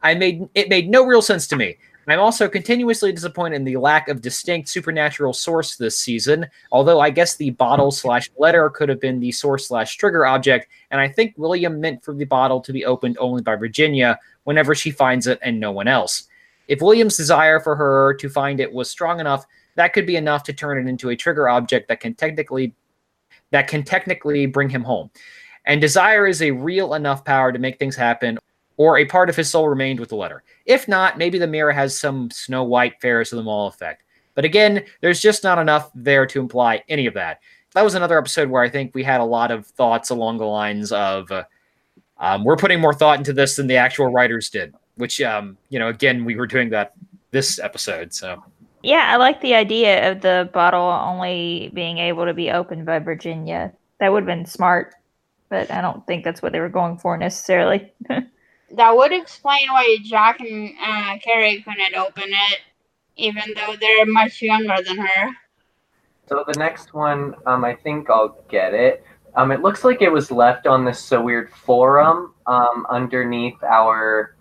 [0.02, 1.78] I made it made no real sense to me.
[2.08, 7.10] I'm also continuously disappointed in the lack of distinct supernatural source this season, although I
[7.10, 11.08] guess the bottle slash letter could have been the source slash trigger object, and I
[11.08, 15.28] think William meant for the bottle to be opened only by Virginia whenever she finds
[15.28, 16.28] it and no one else.
[16.68, 19.46] If William's desire for her to find it was strong enough,
[19.76, 22.74] that could be enough to turn it into a trigger object that can technically
[23.52, 25.12] that can technically bring him home.
[25.66, 28.38] And desire is a real enough power to make things happen,
[28.78, 30.44] or a part of his soul remained with the letter.
[30.66, 34.04] If not, maybe the mirror has some Snow White Ferris of the Mall effect.
[34.36, 37.40] But again, there's just not enough there to imply any of that.
[37.74, 40.46] that was another episode where I think we had a lot of thoughts along the
[40.46, 41.44] lines of uh,
[42.18, 44.74] um, we're putting more thought into this than the actual writers did.
[44.96, 46.94] Which um, you know, again, we were doing that
[47.32, 48.14] this episode.
[48.14, 48.44] So
[48.84, 53.00] Yeah, I like the idea of the bottle only being able to be opened by
[53.00, 53.74] Virginia.
[54.00, 54.94] That would have been smart,
[55.54, 57.94] but I don't think that's what they were going for necessarily.
[58.76, 62.60] That would explain why Jack and uh, Carrie couldn't open it,
[63.18, 65.30] even though they're much younger than her.
[66.28, 69.06] So the next one, um, I think I'll get it.
[69.36, 74.36] Um, it looks like it was left on this so weird forum um, underneath our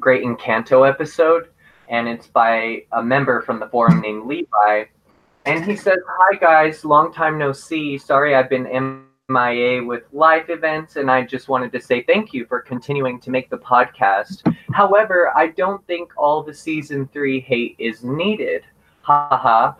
[0.00, 1.50] Great Encanto episode,
[1.88, 4.86] and it's by a member from the forum named Levi.
[5.44, 7.98] And he says, "Hi guys, long time no see.
[7.98, 8.66] Sorry I've been
[9.28, 13.30] MIA with life events, and I just wanted to say thank you for continuing to
[13.30, 14.54] make the podcast.
[14.72, 18.62] However, I don't think all the season three hate is needed.
[19.02, 19.72] Haha.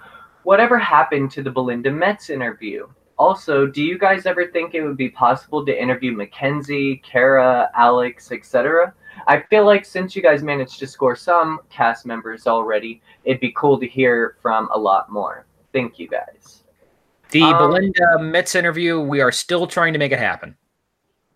[0.42, 2.88] Whatever happened to the Belinda Metz interview?
[3.18, 8.32] Also, do you guys ever think it would be possible to interview Mackenzie, Cara, Alex,
[8.32, 8.92] etc.?
[9.28, 13.52] I feel like since you guys managed to score some cast members already, it'd be
[13.52, 15.46] cool to hear from a lot more.
[15.72, 16.64] Thank you guys.
[17.36, 20.56] The Um, Belinda Metz interview, we are still trying to make it happen.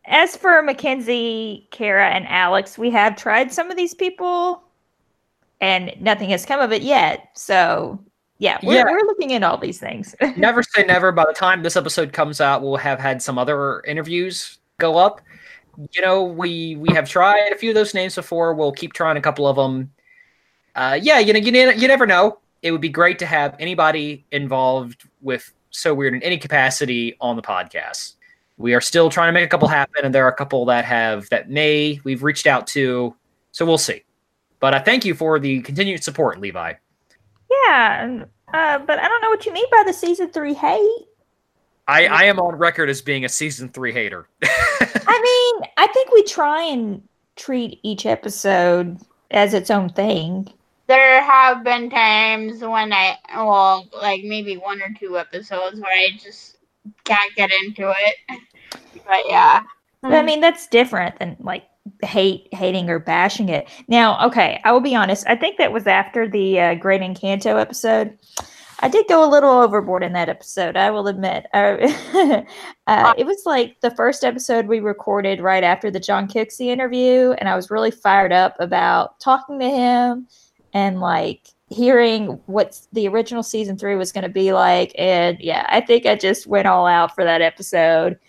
[0.06, 4.62] As for Mackenzie, Cara, and Alex, we have tried some of these people,
[5.60, 7.28] and nothing has come of it yet.
[7.34, 8.02] So,
[8.38, 8.84] yeah, we're, Yeah.
[8.84, 10.14] we're looking at all these things.
[10.38, 11.12] never say never.
[11.12, 15.20] By the time this episode comes out, we'll have had some other interviews go up.
[15.92, 18.54] You know, we we have tried a few of those names before.
[18.54, 19.92] We'll keep trying a couple of them.
[20.74, 22.38] Uh, yeah, you know, you, you never know.
[22.62, 27.36] It would be great to have anybody involved with so weird in any capacity on
[27.36, 28.14] the podcast.
[28.58, 30.84] We are still trying to make a couple happen, and there are a couple that
[30.84, 33.14] have that may we've reached out to.
[33.52, 34.04] So we'll see.
[34.58, 36.74] But I thank you for the continued support, Levi.
[37.50, 41.06] yeah, uh, but I don't know what you mean by the season three hate.
[41.88, 44.28] I, I am on record as being a season three hater.
[44.44, 47.02] I mean, I think we try and
[47.36, 48.98] treat each episode
[49.30, 50.52] as its own thing.
[50.90, 56.08] There have been times when I, well, like maybe one or two episodes where I
[56.18, 56.56] just
[57.04, 58.40] can't get into it.
[59.06, 59.62] But yeah.
[60.02, 61.62] I mean, that's different than like
[62.02, 63.68] hate, hating, or bashing it.
[63.86, 65.28] Now, okay, I will be honest.
[65.28, 68.18] I think that was after the uh, Great Encanto episode.
[68.80, 70.76] I did go a little overboard in that episode.
[70.76, 71.46] I will admit.
[71.54, 72.42] Uh,
[72.88, 77.30] uh, it was like the first episode we recorded right after the Jon Cooksey interview,
[77.38, 80.26] and I was really fired up about talking to him
[80.72, 84.92] and like hearing what the original season three was going to be like.
[84.98, 88.18] And yeah, I think I just went all out for that episode.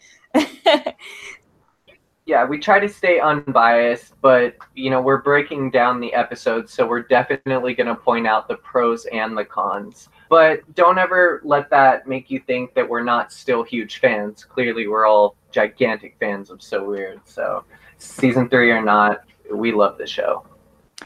[2.31, 6.87] Yeah, we try to stay unbiased, but you know, we're breaking down the episodes, so
[6.87, 10.07] we're definitely going to point out the pros and the cons.
[10.29, 14.45] But don't ever let that make you think that we're not still huge fans.
[14.45, 17.19] Clearly, we're all gigantic fans of So Weird.
[17.25, 17.65] So,
[17.97, 19.23] season three or not,
[19.53, 20.45] we love the show.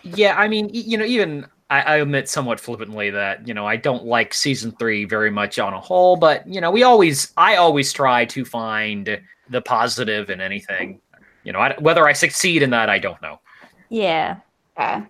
[0.05, 3.75] Yeah, I mean, you know, even I, I admit somewhat flippantly that you know I
[3.75, 7.55] don't like season three very much on a whole, but you know, we always, I
[7.55, 11.01] always try to find the positive in anything.
[11.43, 13.39] You know, I, whether I succeed in that, I don't know.
[13.89, 14.37] yeah.
[14.77, 15.05] yeah.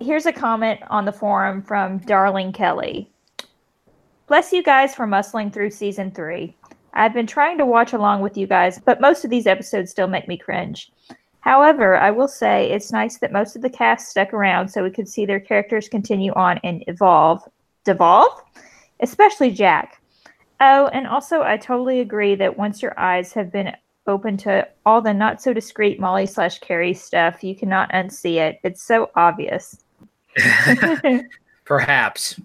[0.00, 3.10] Here's a comment on the forum from Darling Kelly.
[4.26, 6.54] Bless you guys for muscling through season three.
[6.92, 10.08] I've been trying to watch along with you guys, but most of these episodes still
[10.08, 10.90] make me cringe.
[11.46, 14.90] However, I will say it's nice that most of the cast stuck around so we
[14.90, 17.40] could see their characters continue on and evolve.
[17.84, 18.42] Devolve?
[18.98, 20.02] Especially Jack.
[20.60, 23.72] Oh, and also, I totally agree that once your eyes have been
[24.08, 28.58] open to all the not so discreet Molly slash Carrie stuff, you cannot unsee it.
[28.64, 29.84] It's so obvious.
[31.64, 32.40] Perhaps.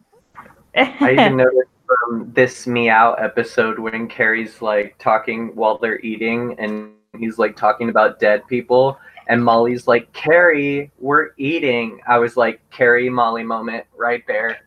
[0.76, 6.92] I even noticed from this Meow episode when Carrie's like talking while they're eating and
[7.18, 8.98] he's like talking about dead people
[9.28, 12.00] and Molly's like, Carrie, we're eating.
[12.08, 14.60] I was like, Carrie Molly moment right there.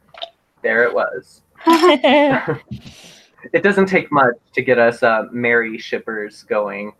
[0.62, 1.42] There it was.
[3.52, 6.94] It doesn't take much to get us uh, merry shippers going.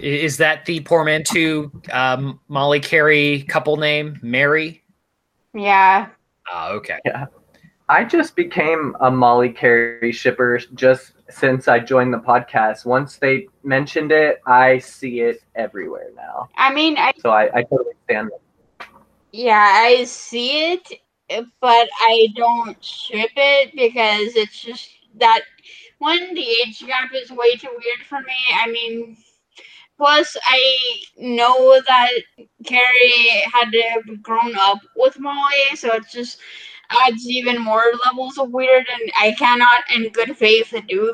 [0.00, 4.18] Is that the poor portmanteau um, Molly Carrie couple name?
[4.22, 4.82] Mary?
[5.54, 6.08] Yeah.
[6.50, 6.98] Ah, okay.
[7.04, 7.26] Yeah.
[7.88, 12.84] I just became a Molly Carrie shipper just since I joined the podcast.
[12.86, 16.50] Once they mentioned it, I see it everywhere now.
[16.56, 18.42] I mean, I So I, I totally stand it.
[19.32, 20.88] yeah, I see it,
[21.60, 25.42] but I don't ship it because it's just that
[25.98, 28.34] one, the age gap is way too weird for me.
[28.62, 29.16] I mean,
[29.98, 30.60] plus I
[31.18, 32.10] know that
[32.64, 36.38] Carrie had to have grown up with Molly, so it's just
[37.06, 41.12] adds even more levels of weird, and I cannot, in good faith, do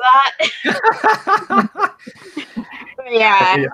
[0.65, 1.91] that.
[3.11, 3.57] yeah.
[3.57, 3.65] Yeah.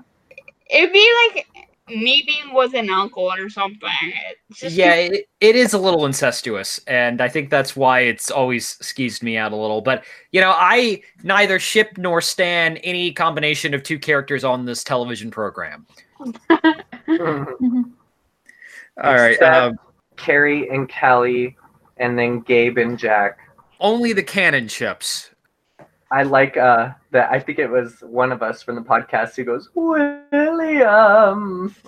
[0.70, 1.48] it'd be like
[1.88, 3.90] me being with an uncle or something.
[4.48, 8.30] It's just yeah, it, it is a little incestuous, and I think that's why it's
[8.30, 9.80] always skeezed me out a little.
[9.80, 14.84] But you know, I neither ship nor stan any combination of two characters on this
[14.84, 15.86] television program.
[16.20, 16.26] All
[19.02, 19.78] right, Except- um,
[20.16, 21.57] Carrie and Callie,
[22.05, 23.38] and then Gabe and Jack.
[23.80, 25.30] only the canon chips.
[26.11, 29.44] I like uh that I think it was one of us from the podcast who
[29.44, 30.14] goes William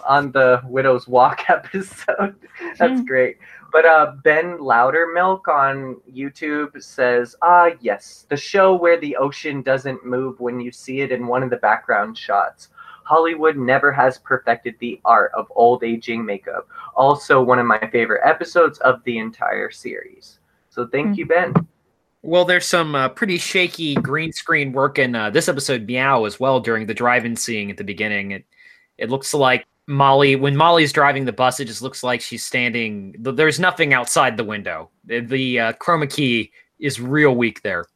[0.07, 2.35] on the Widow's Walk episode.
[2.79, 3.05] That's Hmm.
[3.05, 3.37] great.
[3.73, 10.05] But uh Ben Loudermilk on YouTube says, "Ah yes, the show where the ocean doesn't
[10.05, 12.69] move when you see it in one of the background shots.
[13.07, 16.69] Hollywood never has perfected the art of old aging makeup.
[16.95, 20.41] Also one of my favorite episodes of the entire series."
[20.71, 21.15] So thank Hmm.
[21.15, 21.55] you, Ben.
[22.23, 26.41] Well, there's some uh, pretty shaky green screen work in uh, this episode, Meow, as
[26.41, 28.33] well during the drive-in scene at the beginning.
[28.33, 28.45] It
[28.99, 33.15] it looks like Molly, when Molly's driving the bus, it just looks like she's standing.
[33.21, 34.91] There's nothing outside the window.
[35.05, 36.51] The, the uh, chroma key
[36.81, 37.87] is real weak there.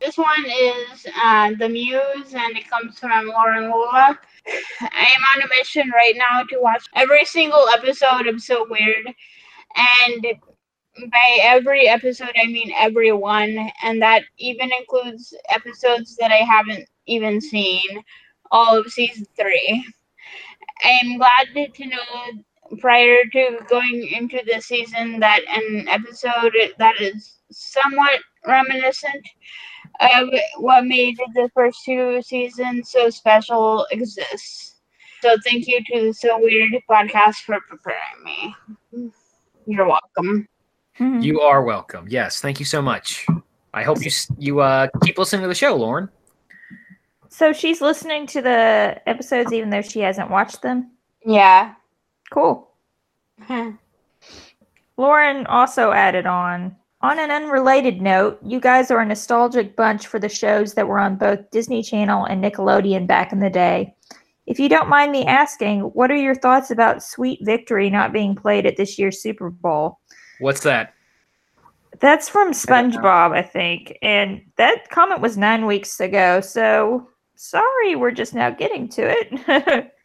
[0.00, 4.18] This one is uh, The Muse, and it comes from Lauren Lula.
[4.80, 9.06] I am on a mission right now to watch every single episode of So Weird.
[9.76, 10.26] And
[11.10, 13.70] by every episode, I mean every one.
[13.82, 18.02] And that even includes episodes that I haven't even seen,
[18.50, 19.84] all of season three.
[20.84, 22.44] I am glad to- know
[22.80, 29.24] prior to going into the season that an episode that is somewhat reminiscent
[30.00, 30.28] of
[30.58, 34.76] what made the first two seasons so special exists.
[35.22, 38.54] So thank you to the So Weird podcast for preparing me.
[39.66, 40.48] You're welcome.
[40.98, 41.22] Mhm.
[41.22, 42.06] You are welcome.
[42.08, 43.26] Yes, thank you so much.
[43.74, 46.08] I hope you you uh, keep listening to the show, Lauren.
[47.28, 50.92] So she's listening to the episodes even though she hasn't watched them.
[51.24, 51.74] Yeah.
[52.30, 52.70] Cool.
[54.96, 60.18] Lauren also added on on an unrelated note, you guys are a nostalgic bunch for
[60.18, 63.94] the shows that were on both Disney Channel and Nickelodeon back in the day.
[64.46, 68.34] If you don't mind me asking, what are your thoughts about Sweet Victory not being
[68.34, 70.00] played at this year's Super Bowl?
[70.40, 70.94] What's that?
[72.00, 72.52] That's from.
[72.52, 73.96] SpongeBob, I think.
[74.02, 76.40] And that comment was nine weeks ago.
[76.40, 79.92] So sorry, we're just now getting to it.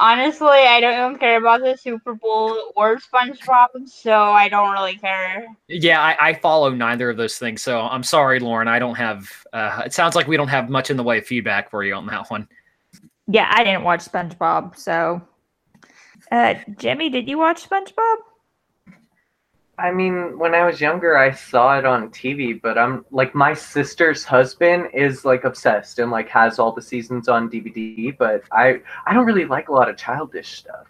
[0.00, 4.96] Honestly, I don't even care about the Super Bowl or SpongeBob, so I don't really
[4.96, 5.46] care.
[5.68, 8.66] Yeah, I, I follow neither of those things, so I'm sorry, Lauren.
[8.66, 9.28] I don't have.
[9.52, 11.92] Uh, it sounds like we don't have much in the way of feedback for you
[11.94, 12.48] on that one.
[13.28, 14.74] yeah, I didn't watch SpongeBob.
[14.74, 15.20] So,
[16.32, 18.16] uh, Jimmy, did you watch SpongeBob?
[19.80, 23.54] I mean, when I was younger, I saw it on TV, but I'm like, my
[23.54, 28.16] sister's husband is like obsessed and like has all the seasons on DVD.
[28.16, 30.86] But I, I don't really like a lot of childish stuff,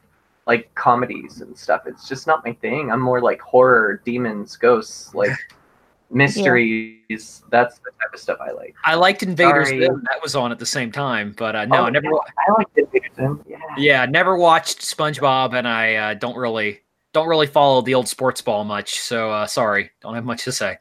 [0.47, 1.83] like comedies and stuff.
[1.87, 2.91] It's just not my thing.
[2.91, 5.31] I'm more like horror, demons, ghosts, like
[6.11, 7.43] mysteries.
[7.51, 8.75] That's the type of stuff I like.
[8.85, 9.85] I liked Invaders Sorry.
[9.85, 10.03] Zim.
[10.11, 12.07] That was on at the same time, but uh, no, Oh, I never.
[12.07, 13.45] yeah, I like the Zim.
[13.49, 13.59] Yeah.
[13.79, 16.81] Yeah, never watched SpongeBob, and I uh, don't really
[17.13, 19.01] don't really follow the old sports ball much.
[19.01, 20.77] So uh, sorry, don't have much to say.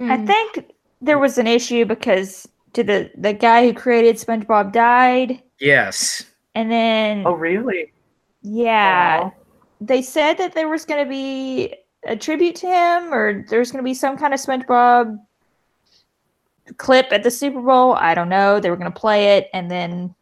[0.00, 0.26] I Hmm.
[0.26, 0.70] think
[1.00, 6.24] there was an issue because did the the guy who created SpongeBob died, Yes.
[6.54, 7.92] and then Oh, really?
[8.42, 9.30] yeah, Aw.
[9.80, 11.74] they said that there was going to be
[12.04, 15.18] a tribute to him, or there's going to be some kind of SpongeBob
[16.76, 17.94] clip at the Super Bowl.
[17.94, 18.60] I don't know.
[18.60, 20.14] They were going to play it, and then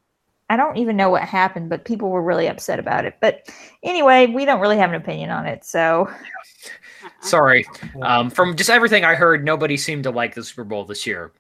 [0.49, 3.17] I don't even know what happened, but people were really upset about it.
[3.21, 3.49] But
[3.83, 6.11] anyway, we don't really have an opinion on it, so
[7.21, 7.67] Sorry.
[8.03, 11.33] Um, from just everything I heard, nobody seemed to like the Super Bowl this year.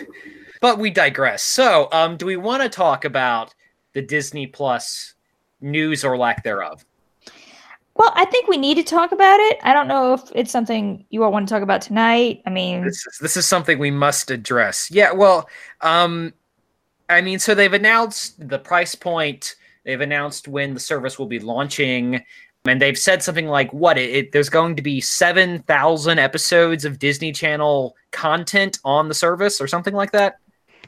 [0.60, 1.42] but we digress.
[1.42, 3.54] So, um, do we want to talk about
[3.92, 5.14] the Disney Plus
[5.60, 6.84] news or lack thereof?
[8.00, 9.58] well, I think we need to talk about it.
[9.62, 12.40] I don't know if it's something you all want to talk about tonight.
[12.46, 14.90] I mean, This is this is something we must address.
[14.90, 15.50] Yeah, well,
[15.82, 16.32] um,
[17.10, 19.56] I mean, so they've announced the price point.
[19.84, 22.24] They've announced when the service will be launching,
[22.64, 23.98] and they've said something like, "What?
[23.98, 29.14] It, it there's going to be seven thousand episodes of Disney Channel content on the
[29.14, 30.38] service, or something like that."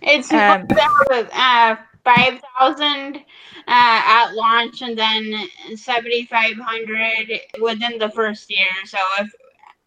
[0.01, 3.21] It's Um, uh, five thousand uh,
[3.67, 8.69] at launch, and then seventy five hundred within the first year.
[8.85, 9.31] So if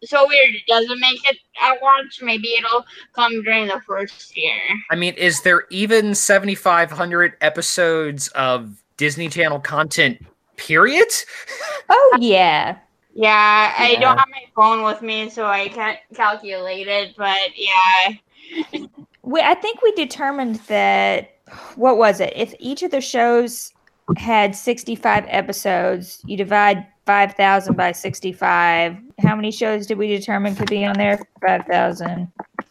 [0.04, 2.20] so weird, it doesn't make it at once.
[2.22, 2.84] Maybe it'll
[3.14, 4.58] come during the first year.
[4.90, 10.18] I mean, is there even seventy five hundred episodes of Disney Channel content?
[10.56, 11.08] Period.
[11.90, 12.78] oh yeah,
[13.14, 14.00] Yeah, I Yeah.
[14.00, 17.14] don't have my phone with me, so I can't calculate it.
[17.16, 18.80] But yeah,
[19.22, 21.34] We, I think we determined that
[21.74, 22.32] what was it?
[22.36, 23.72] If each of the shows
[24.16, 28.96] had 65 episodes, you divide 5,000 by 65.
[29.20, 31.20] How many shows did we determine could be on there?
[31.46, 32.30] 5,000.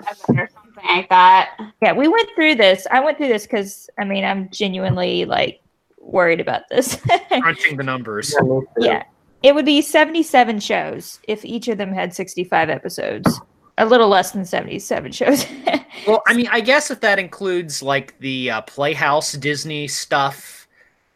[0.09, 0.47] or something
[0.87, 1.57] like that.
[1.81, 2.85] Yeah, we went through this.
[2.91, 5.61] I went through this because I mean I'm genuinely like
[5.99, 7.01] worried about this.
[7.41, 8.33] Crunching the numbers.
[8.35, 8.65] Yeah, me too.
[8.85, 9.03] yeah,
[9.41, 13.41] it would be 77 shows if each of them had 65 episodes.
[13.77, 15.45] A little less than 77 shows.
[16.05, 20.64] Well, I mean, I guess if that includes like the uh, Playhouse Disney stuff,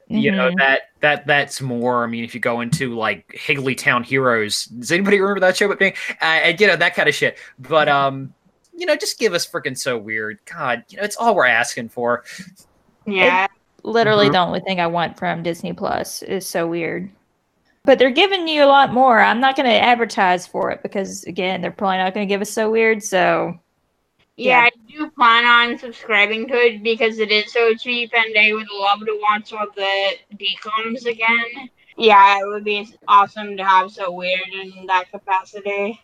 [0.09, 0.57] you know Mhm.
[0.57, 2.03] that that that's more.
[2.03, 5.67] I mean, if you go into like Higglytown Heroes, does anybody remember that show?
[5.67, 7.37] But me, uh, and you know that kind of shit.
[7.59, 8.33] But um,
[8.75, 10.39] you know, just give us freaking so weird.
[10.51, 12.23] God, you know, it's all we're asking for.
[13.05, 13.47] Yeah,
[13.83, 14.33] literally Mhm.
[14.33, 17.09] the only thing I want from Disney Plus is so weird.
[17.85, 19.19] But they're giving you a lot more.
[19.19, 22.41] I'm not going to advertise for it because again, they're probably not going to give
[22.41, 23.01] us so weird.
[23.01, 23.57] So
[24.39, 24.67] yeah, Yeah.
[24.67, 28.67] I do plan on subscribing to it because it is so cheap, and I would
[28.71, 31.69] love to watch all the DComs again.
[31.97, 36.01] Yeah, it would be awesome to have so weird in that capacity.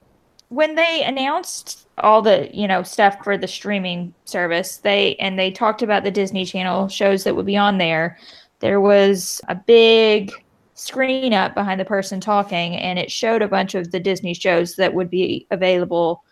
[0.49, 5.51] when they announced all the you know stuff for the streaming service, they and they
[5.51, 8.17] talked about the Disney Channel shows that would be on there.
[8.59, 10.31] There was a big
[10.75, 14.75] screen up behind the person talking, and it showed a bunch of the Disney shows
[14.75, 16.23] that would be available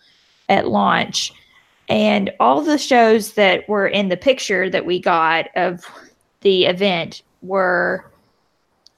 [0.50, 1.34] at launch.
[1.90, 5.86] And all the shows that were in the picture that we got of
[6.42, 8.10] the event were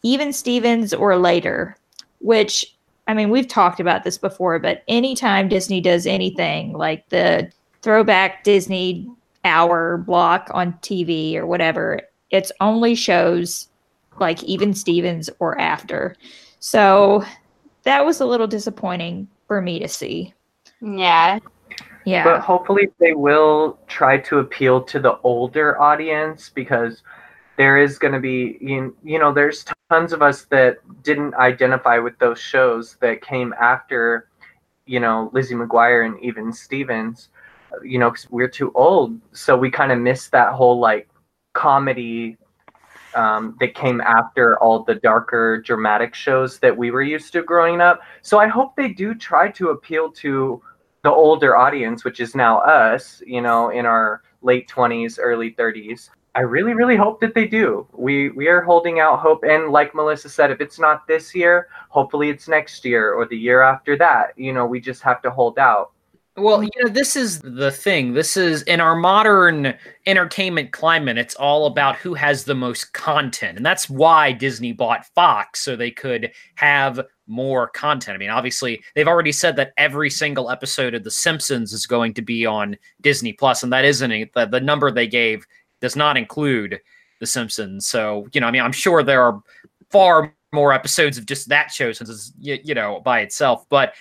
[0.04, 1.76] even Stevens or later,
[2.20, 2.76] which
[3.08, 8.44] I mean, we've talked about this before, but anytime Disney does anything like the throwback
[8.44, 9.08] Disney
[9.44, 13.68] hour block on TV or whatever, it's only shows
[14.20, 16.16] like even Stevens or after.
[16.60, 17.24] So
[17.84, 20.34] that was a little disappointing for me to see.
[20.82, 21.40] Yeah,
[22.06, 22.24] Yeah.
[22.24, 27.02] But hopefully they will try to appeal to the older audience because
[27.58, 31.98] there is going to be you, you know there's tons of us that didn't identify
[31.98, 34.30] with those shows that came after
[34.86, 37.30] you know Lizzie McGuire and even Stevens
[37.84, 41.10] you know 'cause we're too old so we kind of missed that whole like
[41.54, 42.38] comedy
[43.16, 47.80] um, that came after all the darker dramatic shows that we were used to growing
[47.82, 50.62] up so I hope they do try to appeal to
[51.06, 56.10] the older audience, which is now us, you know, in our late 20s, early 30s.
[56.34, 57.88] I really, really hope that they do.
[57.94, 61.70] We we are holding out hope, and like Melissa said, if it's not this year,
[61.90, 64.34] hopefully it's next year or the year after that.
[64.36, 65.92] You know, we just have to hold out.
[66.38, 68.14] Well, you know, this is the thing.
[68.14, 69.76] This is in our modern
[70.08, 73.56] entertainment climate, it's all about who has the most content.
[73.58, 78.16] And that's why Disney bought Fox so they could have more content.
[78.16, 82.14] I mean, obviously, they've already said that every single episode of The Simpsons is going
[82.16, 84.34] to be on Disney Plus, and that isn't.
[84.34, 85.46] The, the number they gave
[85.82, 86.80] does not include
[87.20, 87.88] The Simpsons.
[87.88, 89.42] So, you know, I mean, I'm sure there are
[89.90, 93.66] far more episodes of just that show since it's, you, you know, by itself.
[93.70, 93.94] But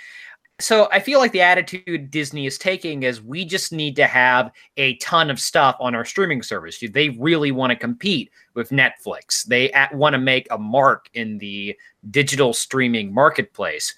[0.61, 4.53] so I feel like the attitude Disney is taking is we just need to have
[4.77, 6.79] a ton of stuff on our streaming service.
[6.79, 9.45] They really want to compete with Netflix.
[9.45, 11.77] They want to make a mark in the
[12.11, 13.95] digital streaming marketplace.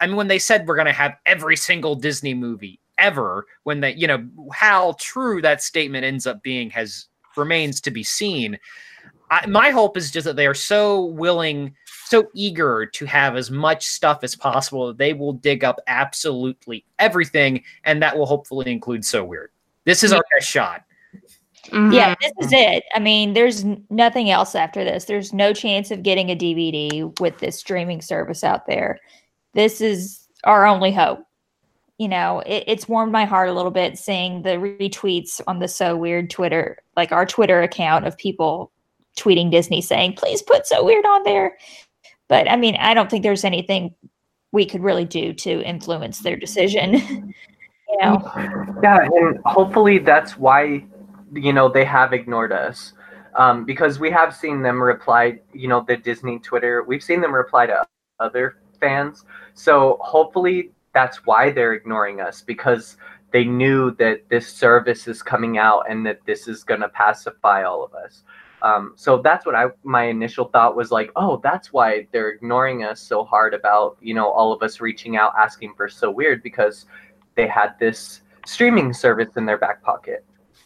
[0.00, 3.80] I mean, when they said we're going to have every single Disney movie ever, when
[3.80, 7.06] they, you know, how true that statement ends up being has
[7.36, 8.58] remains to be seen.
[9.30, 11.74] I, my hope is just that they are so willing
[12.08, 16.84] so eager to have as much stuff as possible that they will dig up absolutely
[16.98, 19.50] everything, and that will hopefully include So Weird.
[19.84, 20.84] This is our best shot.
[21.70, 21.92] Mhm.
[21.92, 22.84] Yeah, this is it.
[22.94, 25.04] I mean, there's nothing else after this.
[25.04, 28.98] There's no chance of getting a DVD with this streaming service out there.
[29.54, 31.20] This is our only hope.
[31.98, 35.68] You know, it, it's warmed my heart a little bit seeing the retweets on the
[35.68, 38.70] So Weird Twitter, like our Twitter account of people
[39.18, 41.58] tweeting Disney saying, please put So Weird on there.
[42.28, 43.94] But I mean, I don't think there's anything
[44.52, 46.94] we could really do to influence their decision.
[47.88, 48.22] you know,
[48.82, 50.84] Yeah, and hopefully that's why
[51.32, 52.92] you know they have ignored us.
[53.34, 56.82] Um, because we have seen them reply, you know, the Disney Twitter.
[56.82, 57.86] We've seen them reply to
[58.18, 59.24] other fans.
[59.54, 62.96] So hopefully that's why they're ignoring us because
[63.32, 67.62] they knew that this service is coming out and that this is going to pacify
[67.62, 68.22] all of us.
[68.62, 72.84] Um, so that's what I my initial thought was like, oh, that's why they're ignoring
[72.84, 76.42] us so hard about you know all of us reaching out asking for so weird
[76.42, 76.86] because
[77.36, 80.24] they had this streaming service in their back pocket.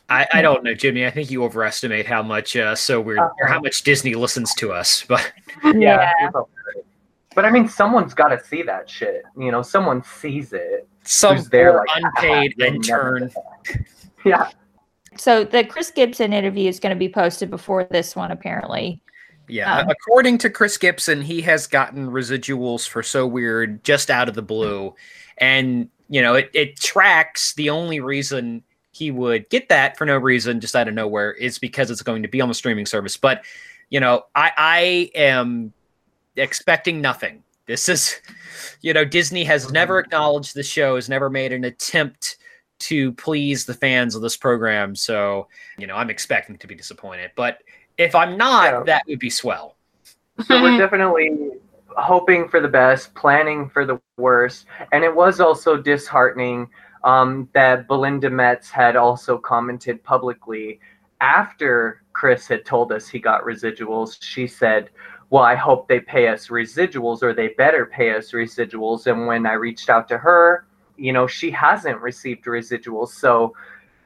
[0.08, 1.06] I, I don't know, Jimmy.
[1.06, 4.72] I think you overestimate how much uh, So Weird or how much Disney listens to
[4.72, 5.04] us.
[5.08, 5.32] But
[5.74, 6.10] yeah.
[6.20, 6.86] we both heard it.
[7.34, 9.22] But I mean, someone's got to see that shit.
[9.38, 10.86] You know, someone sees it.
[11.04, 13.30] Some Who's there, like, unpaid "You'll intern.
[14.24, 14.50] Yeah.
[15.16, 19.00] So the Chris Gibson interview is going to be posted before this one, apparently.
[19.48, 24.28] Yeah, Um, according to Chris Gibson, he has gotten residuals for So Weird just out
[24.28, 24.94] of the blue.
[25.38, 30.16] And, you know, it, it tracks the only reason he would get that for no
[30.16, 33.16] reason, just out of nowhere, is because it's going to be on the streaming service.
[33.16, 33.44] But,
[33.90, 35.72] you know, I, I am
[36.36, 37.42] expecting nothing.
[37.66, 38.20] This is,
[38.80, 42.36] you know, Disney has never acknowledged the show, has never made an attempt
[42.82, 44.94] to please the fans of this program.
[44.94, 47.30] So, you know, I'm expecting to be disappointed.
[47.36, 47.58] But
[47.98, 48.82] if I'm not, Yeah.
[48.84, 49.76] that would be swell.
[50.44, 51.50] So we're definitely
[51.96, 54.66] hoping for the best, planning for the worst.
[54.92, 56.68] And it was also disheartening
[57.04, 60.80] um, that Belinda Metz had also commented publicly
[61.20, 64.16] after Chris had told us he got residuals.
[64.20, 64.90] She said,
[65.30, 69.06] Well, I hope they pay us residuals or they better pay us residuals.
[69.06, 70.66] And when I reached out to her,
[71.02, 73.08] you know, she hasn't received residuals.
[73.08, 73.56] So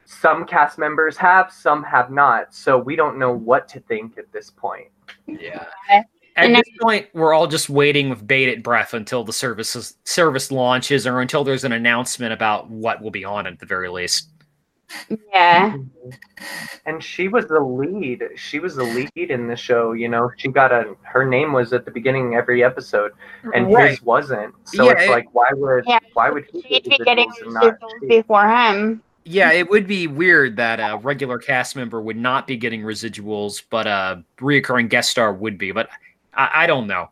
[0.05, 2.55] some cast members have, some have not.
[2.55, 4.87] So we don't know what to think at this point.
[5.27, 5.67] Yeah.
[6.35, 11.05] At this point, we're all just waiting with bated breath until the services service launches
[11.05, 14.29] or until there's an announcement about what will be on at the very least.
[15.33, 15.71] Yeah.
[15.71, 16.09] Mm-hmm.
[16.85, 20.47] and she was the lead she was the lead in the show you know she
[20.47, 23.11] got a her name was at the beginning of every episode
[23.53, 23.89] and Right.
[23.91, 26.97] his wasn't so Yeah, it's it- like why would Yeah, why would he She'd be
[26.99, 28.07] getting residuals and not residuals she?
[28.07, 29.01] before him.
[29.25, 33.61] Yeah, it would be weird that a regular cast member would not be getting residuals,
[33.69, 35.73] but a reoccurring guest star would be.
[35.73, 35.89] But
[36.33, 37.09] I, I don't know.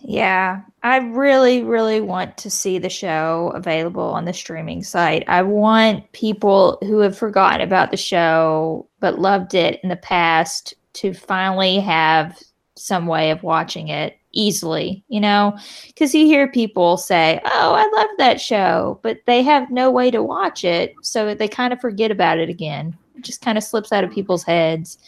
[0.00, 5.24] Yeah, I really, really want to see the show available on the streaming site.
[5.28, 10.74] I want people who have forgotten about the show but loved it in the past
[10.94, 12.38] to finally have
[12.76, 15.58] some way of watching it easily, you know?
[15.88, 20.10] Because you hear people say, Oh, I love that show, but they have no way
[20.12, 20.94] to watch it.
[21.02, 22.96] So they kind of forget about it again.
[23.16, 24.98] It just kind of slips out of people's heads.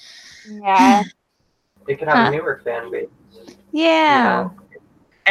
[0.50, 1.04] Yeah.
[1.86, 2.28] they could have Huh.
[2.28, 3.08] a newer fan base
[3.72, 4.38] Yeah.
[4.40, 4.59] you know?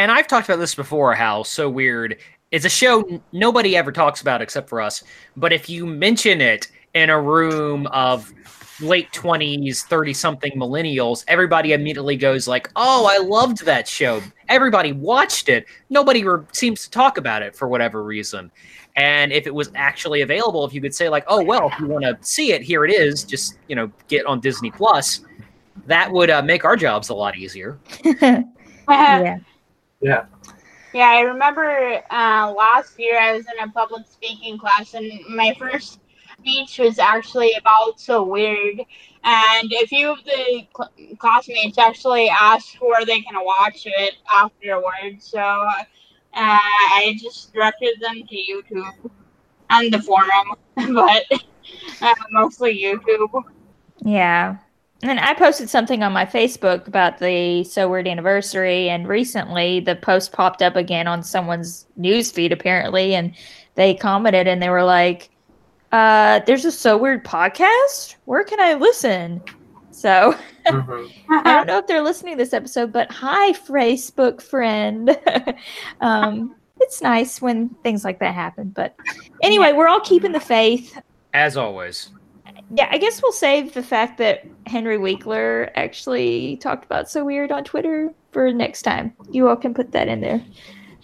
[0.00, 2.16] And I've talked about this before how So Weird
[2.50, 5.04] it's a show nobody ever talks about except for us.
[5.36, 8.32] But if you mention it in a room of
[8.80, 14.92] late 20s, 30 something millennials, everybody immediately goes like, "Oh, I loved that show." Everybody
[14.92, 15.66] watched it.
[15.90, 18.50] Nobody re- seems to talk about it for whatever reason.
[18.96, 21.88] And if it was actually available, if you could say like, "Oh, well, if you
[21.88, 23.22] want to see it, here it is.
[23.22, 25.20] Just, you know, get on Disney Plus."
[25.84, 27.78] That would uh, make our jobs a lot easier.
[28.88, 29.38] yeah.
[30.00, 30.24] Yeah
[30.92, 35.54] Yeah, I remember uh, last year I was in a public speaking class, and my
[35.58, 36.00] first
[36.38, 38.80] speech was actually about So Weird.
[39.24, 45.26] And a few of the cl- classmates actually asked where they can watch it afterwards.
[45.26, 45.90] So uh,
[46.34, 49.10] I just directed them to YouTube
[49.70, 50.48] and the forum,
[50.94, 51.24] but
[52.02, 53.42] uh, mostly YouTube.
[54.04, 54.56] Yeah.
[55.02, 59.96] And I posted something on my Facebook about the So Weird anniversary, and recently the
[59.96, 63.34] post popped up again on someone's news feed apparently, and
[63.76, 65.30] they commented and they were like,
[65.92, 68.16] uh, "There's a So Weird podcast.
[68.26, 69.40] Where can I listen?"
[69.90, 70.34] So
[70.66, 71.10] Mhm.
[71.30, 75.18] I don't know if they're listening to this episode, but hi, Facebook friend.
[76.00, 78.68] um, it's nice when things like that happen.
[78.70, 78.94] But
[79.42, 80.98] anyway, we're all keeping the faith
[81.32, 82.10] As always.
[82.72, 87.50] Yeah, I guess we'll save the fact that Henry Winkler actually talked about so weird
[87.50, 89.12] on Twitter for next time.
[89.30, 90.42] You all can put that in there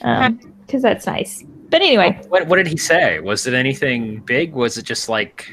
[0.03, 1.45] um, because that's nice.
[1.69, 3.19] But anyway, What, what did he say?
[3.19, 4.53] Was it anything big?
[4.53, 5.53] Was it just like,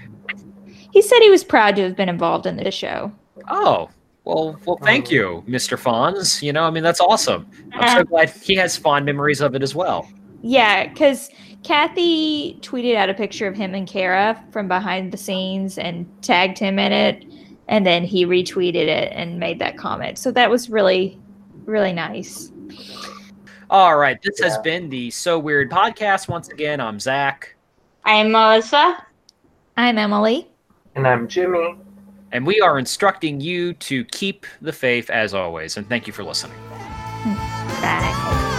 [0.91, 3.11] he said he was proud to have been involved in the show.
[3.49, 3.90] oh,
[4.23, 5.11] well, well, thank oh.
[5.11, 5.77] you, Mr.
[5.77, 6.41] Fonz.
[6.41, 7.49] You know, I mean, that's awesome.
[7.73, 10.07] I'm so glad he has fond memories of it as well.
[10.44, 11.30] Yeah, because
[11.64, 16.60] Kathy tweeted out a picture of him and Cara from behind the scenes and tagged
[16.60, 17.26] him in it,
[17.68, 20.18] and then he retweeted it and made that comment.
[20.18, 21.19] So that was really,
[21.65, 22.52] really nice.
[23.69, 26.27] All right, this has been the So Weird podcast.
[26.27, 27.56] Once again, I'm Zach,
[28.06, 29.06] I'm Melissa.
[29.77, 30.48] I'm Emily.
[30.95, 31.76] and i'm jimmy
[32.34, 35.77] and we are instructing you to keep the faith as always.
[35.77, 36.57] And thank you for listening.
[37.80, 38.49] Bye.